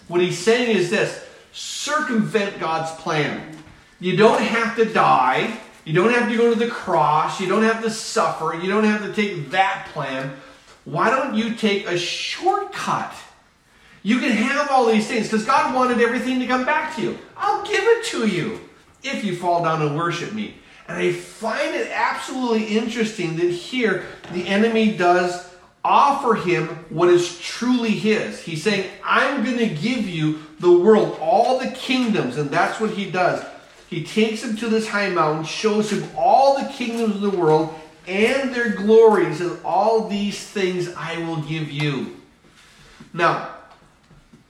[0.07, 3.57] what he's saying is this circumvent God's plan.
[3.99, 5.57] You don't have to die.
[5.85, 7.39] You don't have to go to the cross.
[7.39, 8.53] You don't have to suffer.
[8.53, 10.35] You don't have to take that plan.
[10.85, 13.13] Why don't you take a shortcut?
[14.03, 17.17] You can have all these things because God wanted everything to come back to you.
[17.35, 18.61] I'll give it to you
[19.03, 20.55] if you fall down and worship me.
[20.87, 25.51] And I find it absolutely interesting that here the enemy does
[25.83, 28.39] offer him what is truly his.
[28.41, 32.37] He's saying, I'm going to give you the world, all the kingdoms.
[32.37, 33.43] And that's what he does.
[33.89, 37.73] He takes him to this high mountain, shows him all the kingdoms of the world
[38.07, 39.27] and their glory.
[39.27, 42.17] He says, All these things I will give you.
[43.13, 43.49] Now,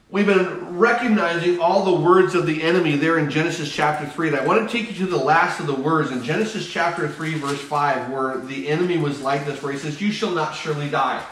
[0.10, 4.30] we've been recognizing all the words of the enemy there in Genesis chapter 3.
[4.30, 7.08] And I want to take you to the last of the words in Genesis chapter
[7.08, 10.56] 3, verse 5, where the enemy was like this, where he says, You shall not
[10.56, 11.26] surely die.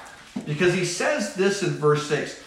[0.46, 2.43] Because he says this in verse 6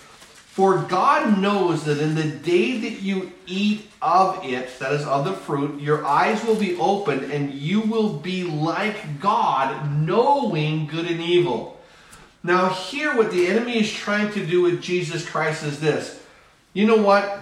[0.57, 5.27] For God knows that in the day that you eat of it, that is, of
[5.27, 11.11] the fruit, your eyes will be opened and you will be like God, knowing good
[11.11, 11.79] and evil.
[12.43, 16.25] Now, here, what the enemy is trying to do with Jesus Christ is this.
[16.73, 17.39] You know what?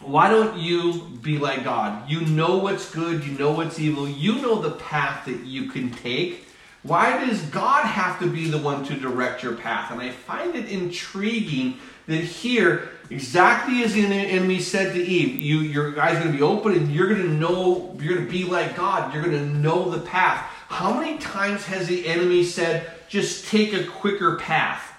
[0.00, 2.10] Why don't you be like God?
[2.10, 5.92] You know what's good, you know what's evil, you know the path that you can
[5.92, 6.44] take.
[6.84, 9.90] Why does God have to be the one to direct your path?
[9.90, 15.60] And I find it intriguing that here, exactly as the enemy said to Eve, you,
[15.60, 18.30] your eyes are going to be open and you're going to know, you're going to
[18.30, 19.14] be like God.
[19.14, 20.40] You're going to know the path.
[20.68, 24.92] How many times has the enemy said, just take a quicker path?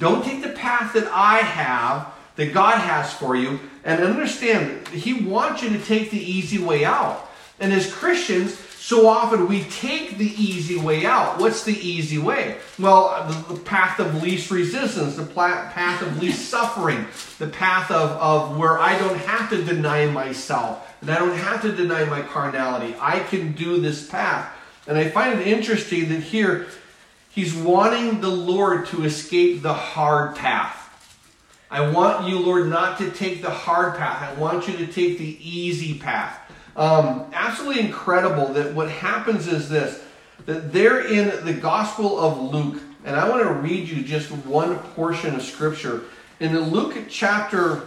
[0.00, 5.12] Don't take the path that I have, that God has for you, and understand, He
[5.12, 7.28] wants you to take the easy way out.
[7.60, 11.38] And as Christians, so often we take the easy way out.
[11.38, 12.56] What's the easy way?
[12.80, 17.06] Well, the, the path of least resistance, the path of least suffering,
[17.38, 21.62] the path of, of where I don't have to deny myself and I don't have
[21.62, 22.96] to deny my carnality.
[23.00, 24.52] I can do this path.
[24.88, 26.66] And I find it interesting that here
[27.30, 30.76] he's wanting the Lord to escape the hard path.
[31.70, 34.28] I want you, Lord, not to take the hard path.
[34.28, 36.40] I want you to take the easy path.
[36.76, 40.02] Um, absolutely incredible that what happens is this
[40.46, 44.78] that they're in the Gospel of Luke, and I want to read you just one
[44.78, 46.02] portion of Scripture.
[46.40, 47.82] In Luke chapter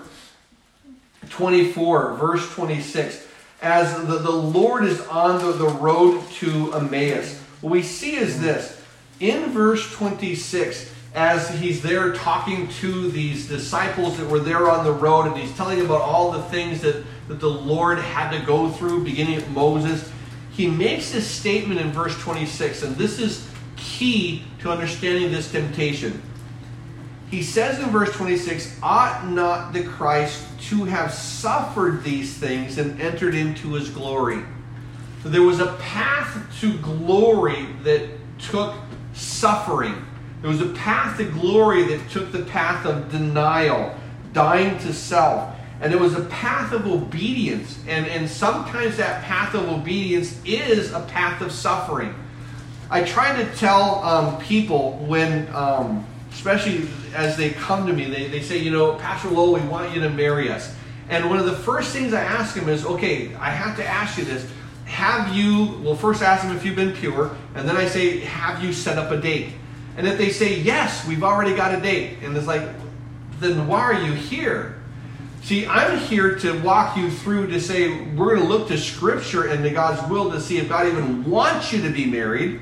[1.29, 3.27] 24, verse 26,
[3.61, 8.39] as the, the Lord is on the, the road to Emmaus, what we see is
[8.39, 8.81] this.
[9.19, 14.91] In verse 26, as he's there talking to these disciples that were there on the
[14.91, 18.69] road, and he's telling about all the things that that the Lord had to go
[18.69, 20.11] through, beginning with Moses,
[20.51, 26.21] he makes this statement in verse 26, and this is key to understanding this temptation.
[27.29, 33.01] He says in verse 26, Ought not the Christ to have suffered these things and
[33.01, 34.43] entered into his glory?
[35.23, 38.07] So there was a path to glory that
[38.37, 38.75] took
[39.13, 40.05] suffering.
[40.41, 43.95] There was a path to glory that took the path of denial,
[44.33, 45.54] dying to self.
[45.81, 47.79] And it was a path of obedience.
[47.87, 52.15] And, and sometimes that path of obedience is a path of suffering.
[52.89, 58.27] I try to tell um, people when, um, especially as they come to me, they,
[58.27, 60.73] they say, you know, Pastor Lowell, we want you to marry us.
[61.09, 64.17] And one of the first things I ask them is, okay, I have to ask
[64.17, 64.49] you this.
[64.85, 68.63] have you, well, first ask them if you've been pure, and then I say, have
[68.63, 69.49] you set up a date?
[69.97, 72.67] And if they say, yes, we've already got a date, and it's like,
[73.39, 74.74] then why are you here?
[75.45, 79.49] See, I'm here to walk you through to say we're going to look to Scripture
[79.49, 82.59] and to God's will to see if God even wants you to be married.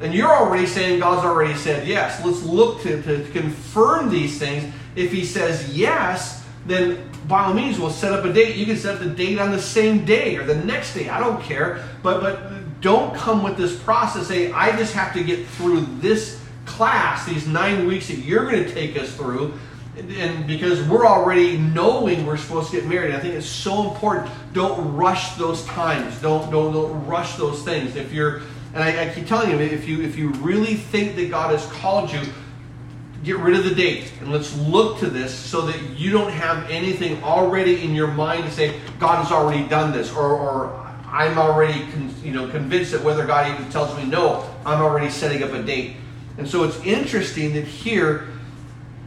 [0.00, 2.24] And you're already saying God's already said yes.
[2.24, 4.74] Let's look to, to confirm these things.
[4.96, 8.56] If He says yes, then by all means we'll set up a date.
[8.56, 11.08] You can set up the date on the same day or the next day.
[11.08, 11.84] I don't care.
[12.02, 14.26] But but don't come with this process.
[14.26, 18.64] Say I just have to get through this class, these nine weeks that you're going
[18.64, 19.56] to take us through
[19.96, 24.30] and because we're already knowing we're supposed to get married i think it's so important
[24.56, 26.18] don't rush those times.
[26.22, 27.94] Don't don't, don't rush those things.
[27.94, 28.40] If you're
[28.72, 31.64] and I, I, keep telling you if you if you really think that god has
[31.72, 32.20] called you
[33.22, 36.70] get rid of the date and let's look to this so that you don't have
[36.70, 40.72] anything already in your mind to say god has already done this or, or
[41.06, 45.10] i'm already con, you know convinced that whether god even tells me no i'm already
[45.10, 45.96] setting up a date.
[46.38, 48.28] And so it's interesting that here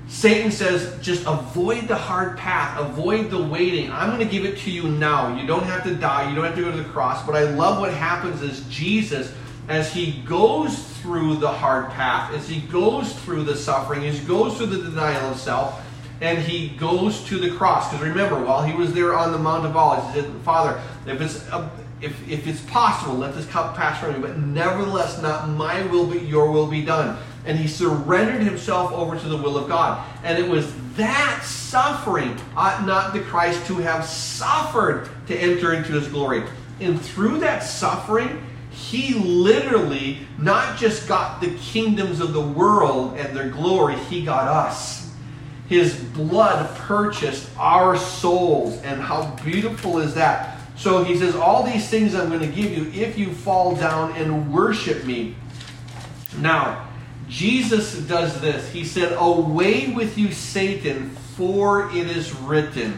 [0.09, 3.91] Satan says, just avoid the hard path, avoid the waiting.
[3.91, 5.39] I'm going to give it to you now.
[5.39, 7.23] You don't have to die, you don't have to go to the cross.
[7.25, 9.31] But I love what happens is Jesus,
[9.67, 14.25] as he goes through the hard path, as he goes through the suffering, as he
[14.25, 15.79] goes through the denial of self,
[16.21, 17.91] and he goes to the cross.
[17.91, 21.21] Because remember, while he was there on the Mount of Olives, he said, Father, if
[21.21, 21.69] it's, uh,
[22.01, 24.27] if, if it's possible, let this cup pass from me.
[24.27, 27.15] But nevertheless, not my will, but your will be done
[27.49, 30.07] and he surrendered himself over to the will of God.
[30.23, 35.93] And it was that suffering ought not the Christ to have suffered to enter into
[35.93, 36.43] his glory.
[36.79, 43.35] And through that suffering, he literally not just got the kingdoms of the world and
[43.35, 45.11] their glory, he got us.
[45.67, 48.79] His blood purchased our souls.
[48.83, 50.59] And how beautiful is that?
[50.75, 54.11] So he says, All these things I'm going to give you if you fall down
[54.11, 55.35] and worship me.
[56.37, 56.88] Now,
[57.29, 58.69] Jesus does this.
[58.71, 62.97] He said, Away with you, Satan, for it is written,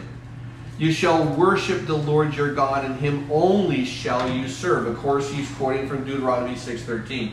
[0.78, 4.86] You shall worship the Lord your God, and him only shall you serve.
[4.86, 7.32] Of course, he's quoting from Deuteronomy 6.13.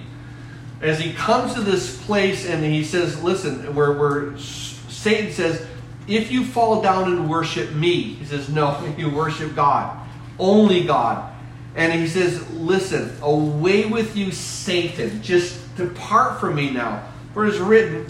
[0.81, 5.65] As he comes to this place and he says, Listen, where, where Satan says,
[6.07, 9.97] If you fall down and worship me, he says, No, you worship God.
[10.37, 11.33] Only God.
[11.75, 15.21] And he says, Listen, away with you, Satan.
[15.21, 17.03] Just Depart from me now.
[17.33, 18.05] For it is written,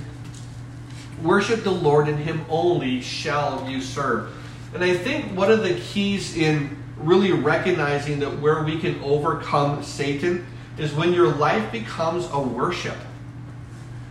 [1.24, 4.34] Worship the Lord, and him only shall you serve.
[4.74, 9.84] And I think one of the keys in really recognizing that where we can overcome
[9.84, 10.46] Satan
[10.78, 12.96] is when your life becomes a worship.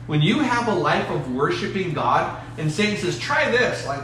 [0.06, 3.86] When you have a life of worshiping God, and Satan says, Try this.
[3.86, 4.02] Like,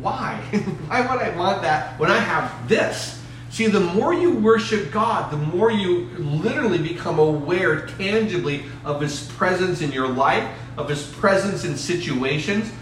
[0.00, 0.36] why?
[0.88, 3.20] why would I want that when I have this?
[3.54, 9.28] See, the more you worship God, the more you literally become aware tangibly of His
[9.28, 12.72] presence in your life, of His presence in situations.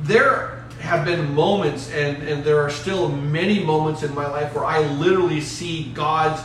[0.00, 4.64] There have been moments, and, and there are still many moments in my life where
[4.64, 6.40] I literally see God's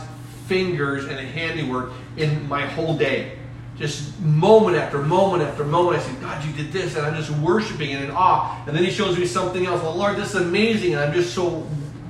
[0.46, 3.38] fingers and handiwork in my whole day.
[3.78, 7.30] Just moment after moment after moment, I say, God, you did this, and I'm just
[7.30, 8.62] worshiping and in awe.
[8.66, 9.82] And then He shows me something else.
[9.82, 11.66] Well, Lord, this is amazing, and I'm just so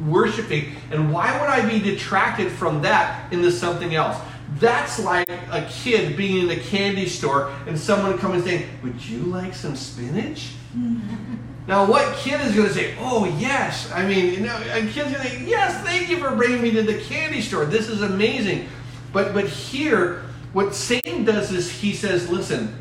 [0.07, 0.77] worshiping.
[0.91, 4.19] And why would I be detracted from that into something else?
[4.59, 9.05] That's like a kid being in the candy store and someone coming and saying, Would
[9.05, 10.53] you like some spinach?
[11.67, 13.91] now, what kid is going to say, Oh, yes?
[13.93, 16.71] I mean, you know, a kid's going to say, Yes, thank you for bringing me
[16.73, 17.65] to the candy store.
[17.65, 18.69] This is amazing.
[19.13, 22.77] But, but here, what Satan does is he says, Listen,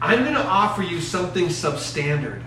[0.00, 2.42] I'm going to offer you something substandard.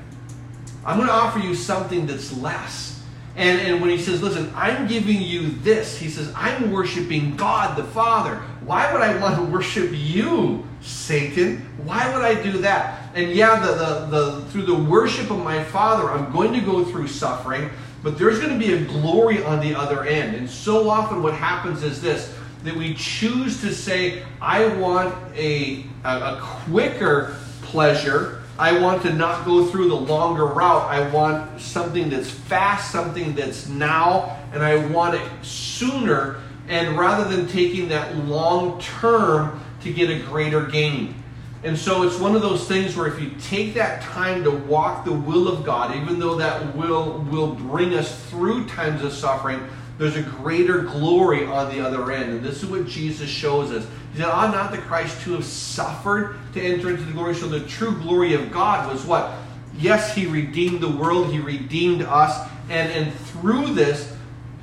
[0.86, 2.95] I'm going to offer you something that's less.
[3.36, 7.78] And, and when he says, listen, I'm giving you this, he says, I'm worshiping God
[7.78, 8.38] the Father.
[8.64, 11.58] Why would I want to worship you, Satan?
[11.84, 13.12] Why would I do that?
[13.14, 16.86] And yeah, the, the, the, through the worship of my Father, I'm going to go
[16.86, 17.70] through suffering,
[18.04, 20.36] but there's going to be a glory on the other end.
[20.36, 22.34] And so often what happens is this
[22.64, 29.14] that we choose to say, I want a, a, a quicker pleasure I want to
[29.14, 30.90] not go through the longer route.
[30.90, 36.38] I want something that's fast, something that's now, and I want it sooner.
[36.70, 41.16] And rather than taking that long term to get a greater gain.
[41.64, 45.04] And so it's one of those things where if you take that time to walk
[45.04, 49.68] the will of God, even though that will will bring us through times of suffering,
[49.98, 52.32] there's a greater glory on the other end.
[52.32, 53.88] And this is what Jesus shows us.
[54.14, 57.36] He said, I'm not the Christ to have suffered to enter into the glory?
[57.36, 59.32] So the true glory of God was what?
[59.78, 64.16] Yes, he redeemed the world, he redeemed us, and, and through this,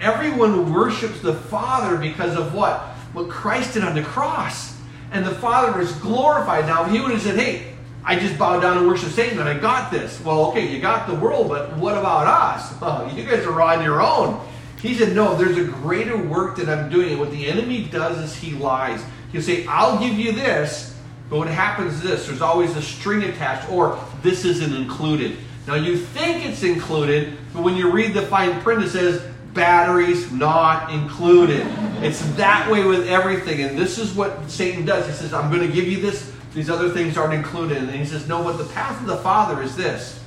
[0.03, 2.81] Everyone worships the Father because of what?
[3.13, 4.77] What Christ did on the cross.
[5.13, 6.67] And the Father is glorified.
[6.67, 7.73] Now, if he would have said, hey,
[8.05, 10.21] I just bowed down and worshiped Satan and I got this.
[10.25, 12.73] Well, okay, you got the world, but what about us?
[12.83, 14.45] Well, you guys are on your own.
[14.83, 17.11] He said, no, there's a greater work that I'm doing.
[17.11, 19.01] And what the enemy does is he lies.
[19.31, 20.99] He'll say, I'll give you this,
[21.31, 25.39] but what happens is this there's always a string attached, or this isn't included.
[25.69, 29.23] Now, you think it's included, but when you read the fine print, it says,
[29.55, 31.65] batteries not included.
[32.03, 33.61] It's that way with everything.
[33.61, 35.07] And this is what Satan does.
[35.07, 36.33] He says, I'm going to give you this.
[36.55, 37.79] These other things aren't included.
[37.79, 40.23] And he says, No, but the path of the Father is this.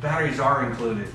[0.00, 1.08] Batteries are included.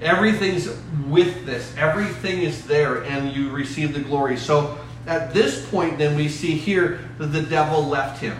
[0.00, 0.68] Everything's
[1.06, 1.74] with this.
[1.76, 4.36] Everything is there, and you receive the glory.
[4.36, 8.36] So at this point, then we see here that the devil left him.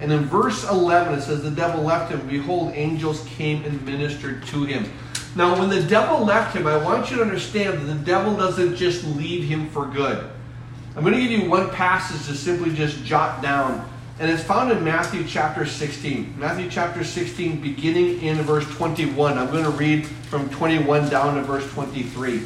[0.00, 2.26] And in verse 11, it says, The devil left him.
[2.26, 4.90] Behold, angels came and ministered to him.
[5.36, 8.76] Now, when the devil left him, I want you to understand that the devil doesn't
[8.76, 10.28] just leave him for good.
[10.96, 13.88] I'm going to give you one passage to simply just jot down.
[14.20, 16.34] And it's found in Matthew chapter 16.
[16.38, 19.38] Matthew chapter 16, beginning in verse 21.
[19.38, 22.42] I'm going to read from 21 down to verse 23.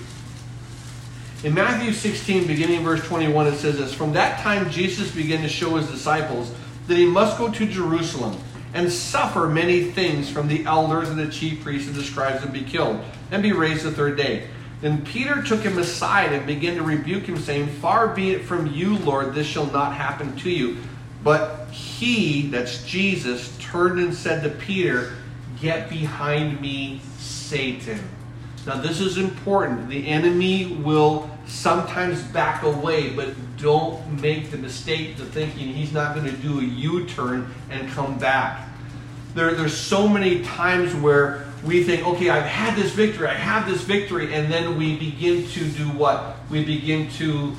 [1.42, 5.42] In Matthew 16, beginning in verse 21, it says this From that time, Jesus began
[5.42, 6.54] to show his disciples
[6.86, 8.38] that he must go to Jerusalem
[8.72, 12.52] and suffer many things from the elders and the chief priests and the scribes and
[12.52, 13.00] be killed
[13.32, 14.46] and be raised the third day.
[14.80, 18.68] Then Peter took him aside and began to rebuke him, saying, Far be it from
[18.68, 20.76] you, Lord, this shall not happen to you.
[21.24, 25.14] But he, that's Jesus, turned and said to Peter,
[25.60, 27.98] Get behind me, Satan.
[28.66, 29.88] Now, this is important.
[29.88, 36.14] The enemy will sometimes back away, but don't make the mistake of thinking he's not
[36.14, 38.68] going to do a U turn and come back.
[39.34, 43.66] There, there's so many times where we think, okay, I've had this victory, I have
[43.66, 46.36] this victory, and then we begin to do what?
[46.50, 47.54] We begin to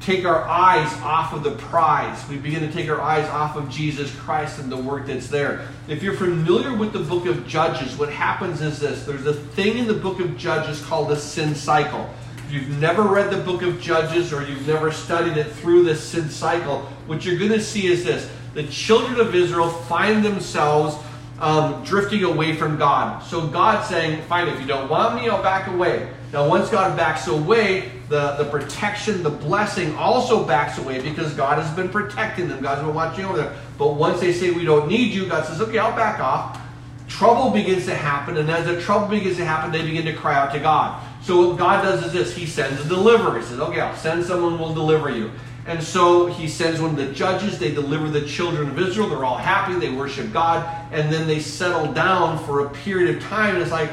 [0.00, 2.26] take our eyes off of the prize.
[2.28, 5.68] We begin to take our eyes off of Jesus Christ and the work that's there.
[5.88, 9.76] If you're familiar with the book of Judges, what happens is this there's a thing
[9.76, 12.08] in the book of Judges called the sin cycle.
[12.46, 16.02] If you've never read the book of Judges or you've never studied it through this
[16.02, 20.96] sin cycle, what you're going to see is this the children of Israel find themselves
[21.40, 23.22] um, drifting away from God.
[23.22, 26.12] So God's saying, Fine, if you don't want me, I'll back away.
[26.32, 31.60] Now, once God backs away, the, the protection, the blessing also backs away because God
[31.60, 32.62] has been protecting them.
[32.62, 33.54] God's been watching over them.
[33.76, 36.60] But once they say, We don't need you, God says, Okay, I'll back off.
[37.08, 40.36] Trouble begins to happen, and as the trouble begins to happen, they begin to cry
[40.36, 41.04] out to God.
[41.22, 43.40] So, what God does is this He sends a deliverer.
[43.40, 45.32] He says, Okay, I'll send someone will deliver you.
[45.66, 47.58] And so he sends one of the judges.
[47.58, 49.08] They deliver the children of Israel.
[49.08, 49.74] They're all happy.
[49.74, 50.66] They worship God.
[50.90, 53.54] And then they settle down for a period of time.
[53.54, 53.90] And it's like,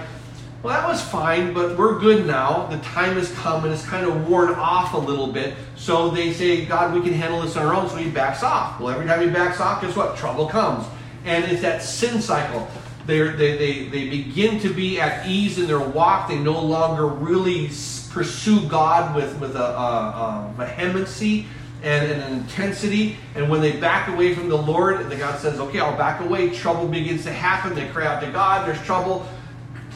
[0.68, 2.66] well, that was fine, but we're good now.
[2.66, 5.56] The time has come and it's kind of worn off a little bit.
[5.78, 7.88] So they say, God, we can handle this on our own.
[7.88, 8.78] So he backs off.
[8.78, 10.18] Well, every time he backs off, guess what?
[10.18, 10.86] Trouble comes.
[11.24, 12.68] And it's that sin cycle.
[13.06, 16.28] They're, they, they, they begin to be at ease in their walk.
[16.28, 17.68] They no longer really
[18.10, 21.46] pursue God with, with a, a, a vehemency
[21.82, 23.16] and, and, an intensity.
[23.36, 26.50] And when they back away from the Lord, the God says, okay, I'll back away.
[26.50, 27.74] Trouble begins to happen.
[27.74, 28.68] They cry out to God.
[28.68, 29.26] There's trouble.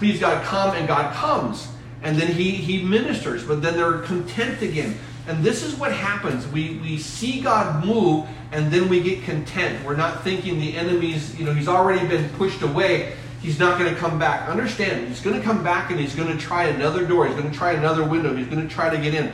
[0.01, 0.75] Please, God, come.
[0.75, 1.67] And God comes.
[2.01, 3.43] And then he, he ministers.
[3.43, 4.97] But then they're content again.
[5.27, 6.47] And this is what happens.
[6.47, 9.85] We, we see God move, and then we get content.
[9.85, 13.13] We're not thinking the enemy's, you know, he's already been pushed away.
[13.43, 14.49] He's not going to come back.
[14.49, 17.27] Understand, he's going to come back and he's going to try another door.
[17.27, 18.35] He's going to try another window.
[18.35, 19.31] He's going to try to get in.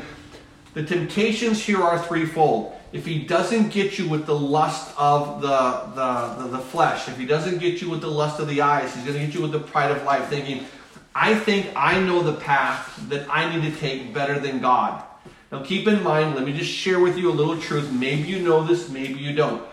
[0.73, 2.76] The temptations here are threefold.
[2.93, 5.47] If he doesn't get you with the lust of the,
[5.93, 8.95] the, the, the flesh, if he doesn't get you with the lust of the eyes,
[8.95, 10.65] he's going to get you with the pride of life, thinking,
[11.13, 15.03] I think I know the path that I need to take better than God.
[15.51, 17.91] Now keep in mind, let me just share with you a little truth.
[17.91, 19.63] Maybe you know this, maybe you don't.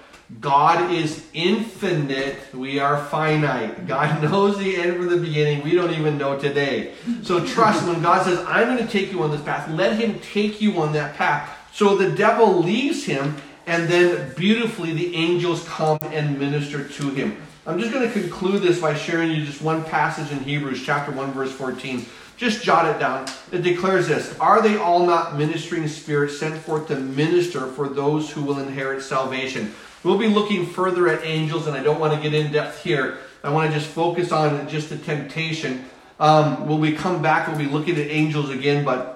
[0.41, 2.39] God is infinite.
[2.55, 3.87] We are finite.
[3.87, 5.63] God knows the end from the beginning.
[5.63, 6.95] We don't even know today.
[7.23, 10.19] So trust when God says, I'm going to take you on this path, let Him
[10.21, 11.51] take you on that path.
[11.75, 13.37] So the devil leaves him,
[13.67, 17.37] and then beautifully the angels come and minister to him.
[17.67, 21.11] I'm just going to conclude this by sharing you just one passage in Hebrews chapter
[21.11, 22.07] 1, verse 14.
[22.37, 23.27] Just jot it down.
[23.51, 28.31] It declares this Are they all not ministering spirits sent forth to minister for those
[28.31, 29.75] who will inherit salvation?
[30.05, 33.19] We'll be looking further at angels, and I don't want to get in depth here.
[33.43, 35.87] I want to just focus on just the temptation.
[36.21, 39.14] Um, when we come back, we'll be looking at angels again, but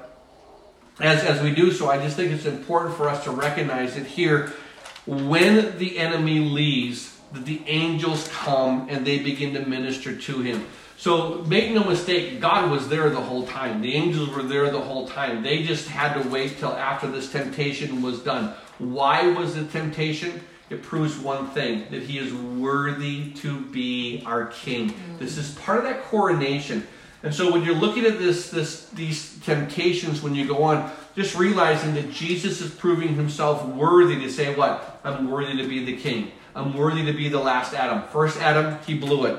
[1.00, 4.06] as, as we do so, I just think it's important for us to recognize that
[4.06, 4.52] here,
[5.06, 10.66] when the enemy leaves, that the angels come and they begin to minister to him.
[10.96, 13.80] So make no mistake, God was there the whole time.
[13.80, 15.44] The angels were there the whole time.
[15.44, 18.52] They just had to wait till after this temptation was done.
[18.78, 20.40] Why was the temptation?
[20.70, 24.90] It proves one thing that he is worthy to be our king.
[24.90, 25.18] Mm.
[25.18, 26.86] This is part of that coronation.
[27.22, 31.36] And so when you're looking at this, this, these temptations, when you go on, just
[31.36, 35.00] realizing that Jesus is proving himself worthy to say, What?
[35.02, 36.32] I'm worthy to be the king.
[36.54, 38.08] I'm worthy to be the last Adam.
[38.08, 39.38] First Adam, he blew it.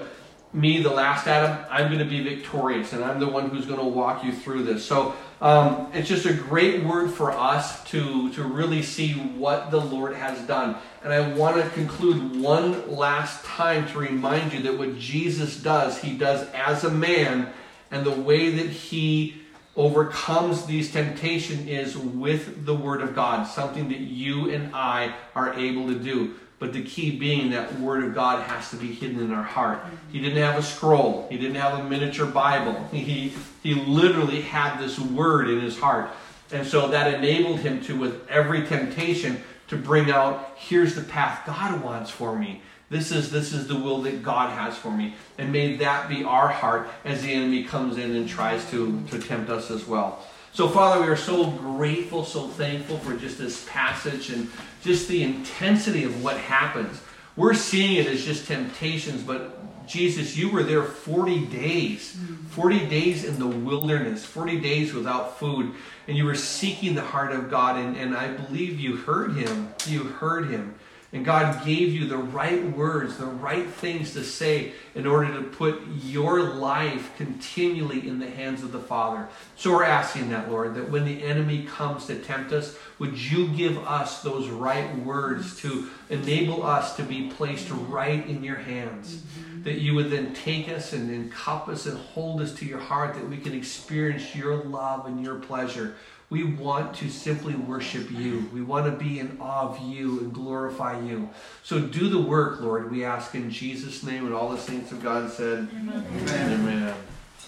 [0.52, 3.80] Me, the last Adam, I'm going to be victorious, and I'm the one who's going
[3.80, 4.84] to walk you through this.
[4.84, 9.80] So um, it's just a great word for us to, to really see what the
[9.80, 10.76] Lord has done.
[11.04, 16.02] And I want to conclude one last time to remind you that what Jesus does,
[16.02, 17.54] he does as a man,
[17.92, 19.42] and the way that he
[19.76, 25.54] overcomes these temptations is with the Word of God, something that you and I are
[25.54, 26.36] able to do.
[26.60, 29.80] But the key being that Word of God has to be hidden in our heart.
[30.12, 31.28] He didn't have a scroll.
[31.30, 32.88] He didn't have a miniature Bible.
[32.92, 33.34] He,
[33.64, 36.10] he literally had this Word in his heart.
[36.52, 41.46] And so that enabled him to, with every temptation, to bring out, here's the path
[41.46, 42.62] God wants for me.
[42.90, 45.16] This is, this is the will that God has for me.
[45.38, 49.20] And may that be our heart as the enemy comes in and tries to, to
[49.20, 50.26] tempt us as well.
[50.54, 54.50] So, Father, we are so grateful, so thankful for just this passage and
[54.82, 57.02] just the intensity of what happens.
[57.36, 62.46] We're seeing it as just temptations, but Jesus, you were there 40 days, mm-hmm.
[62.48, 65.74] 40 days in the wilderness, 40 days without food,
[66.08, 69.70] and you were seeking the heart of God, and, and I believe you heard him.
[69.88, 70.76] You heard him.
[71.12, 75.42] And God gave you the right words, the right things to say in order to
[75.42, 79.28] put your life continually in the hands of the Father.
[79.56, 83.48] So we're asking that, Lord, that when the enemy comes to tempt us, would you
[83.48, 89.16] give us those right words to enable us to be placed right in your hands?
[89.16, 89.64] Mm-hmm.
[89.64, 93.28] That you would then take us and encompass and hold us to your heart, that
[93.28, 95.96] we can experience your love and your pleasure.
[96.30, 98.48] We want to simply worship you.
[98.54, 101.30] We want to be in awe of you and glorify you.
[101.64, 104.26] So do the work, Lord, we ask in Jesus' name.
[104.26, 106.06] And all the saints of God said, Amen.
[106.06, 106.60] Amen.
[106.60, 106.96] Amen.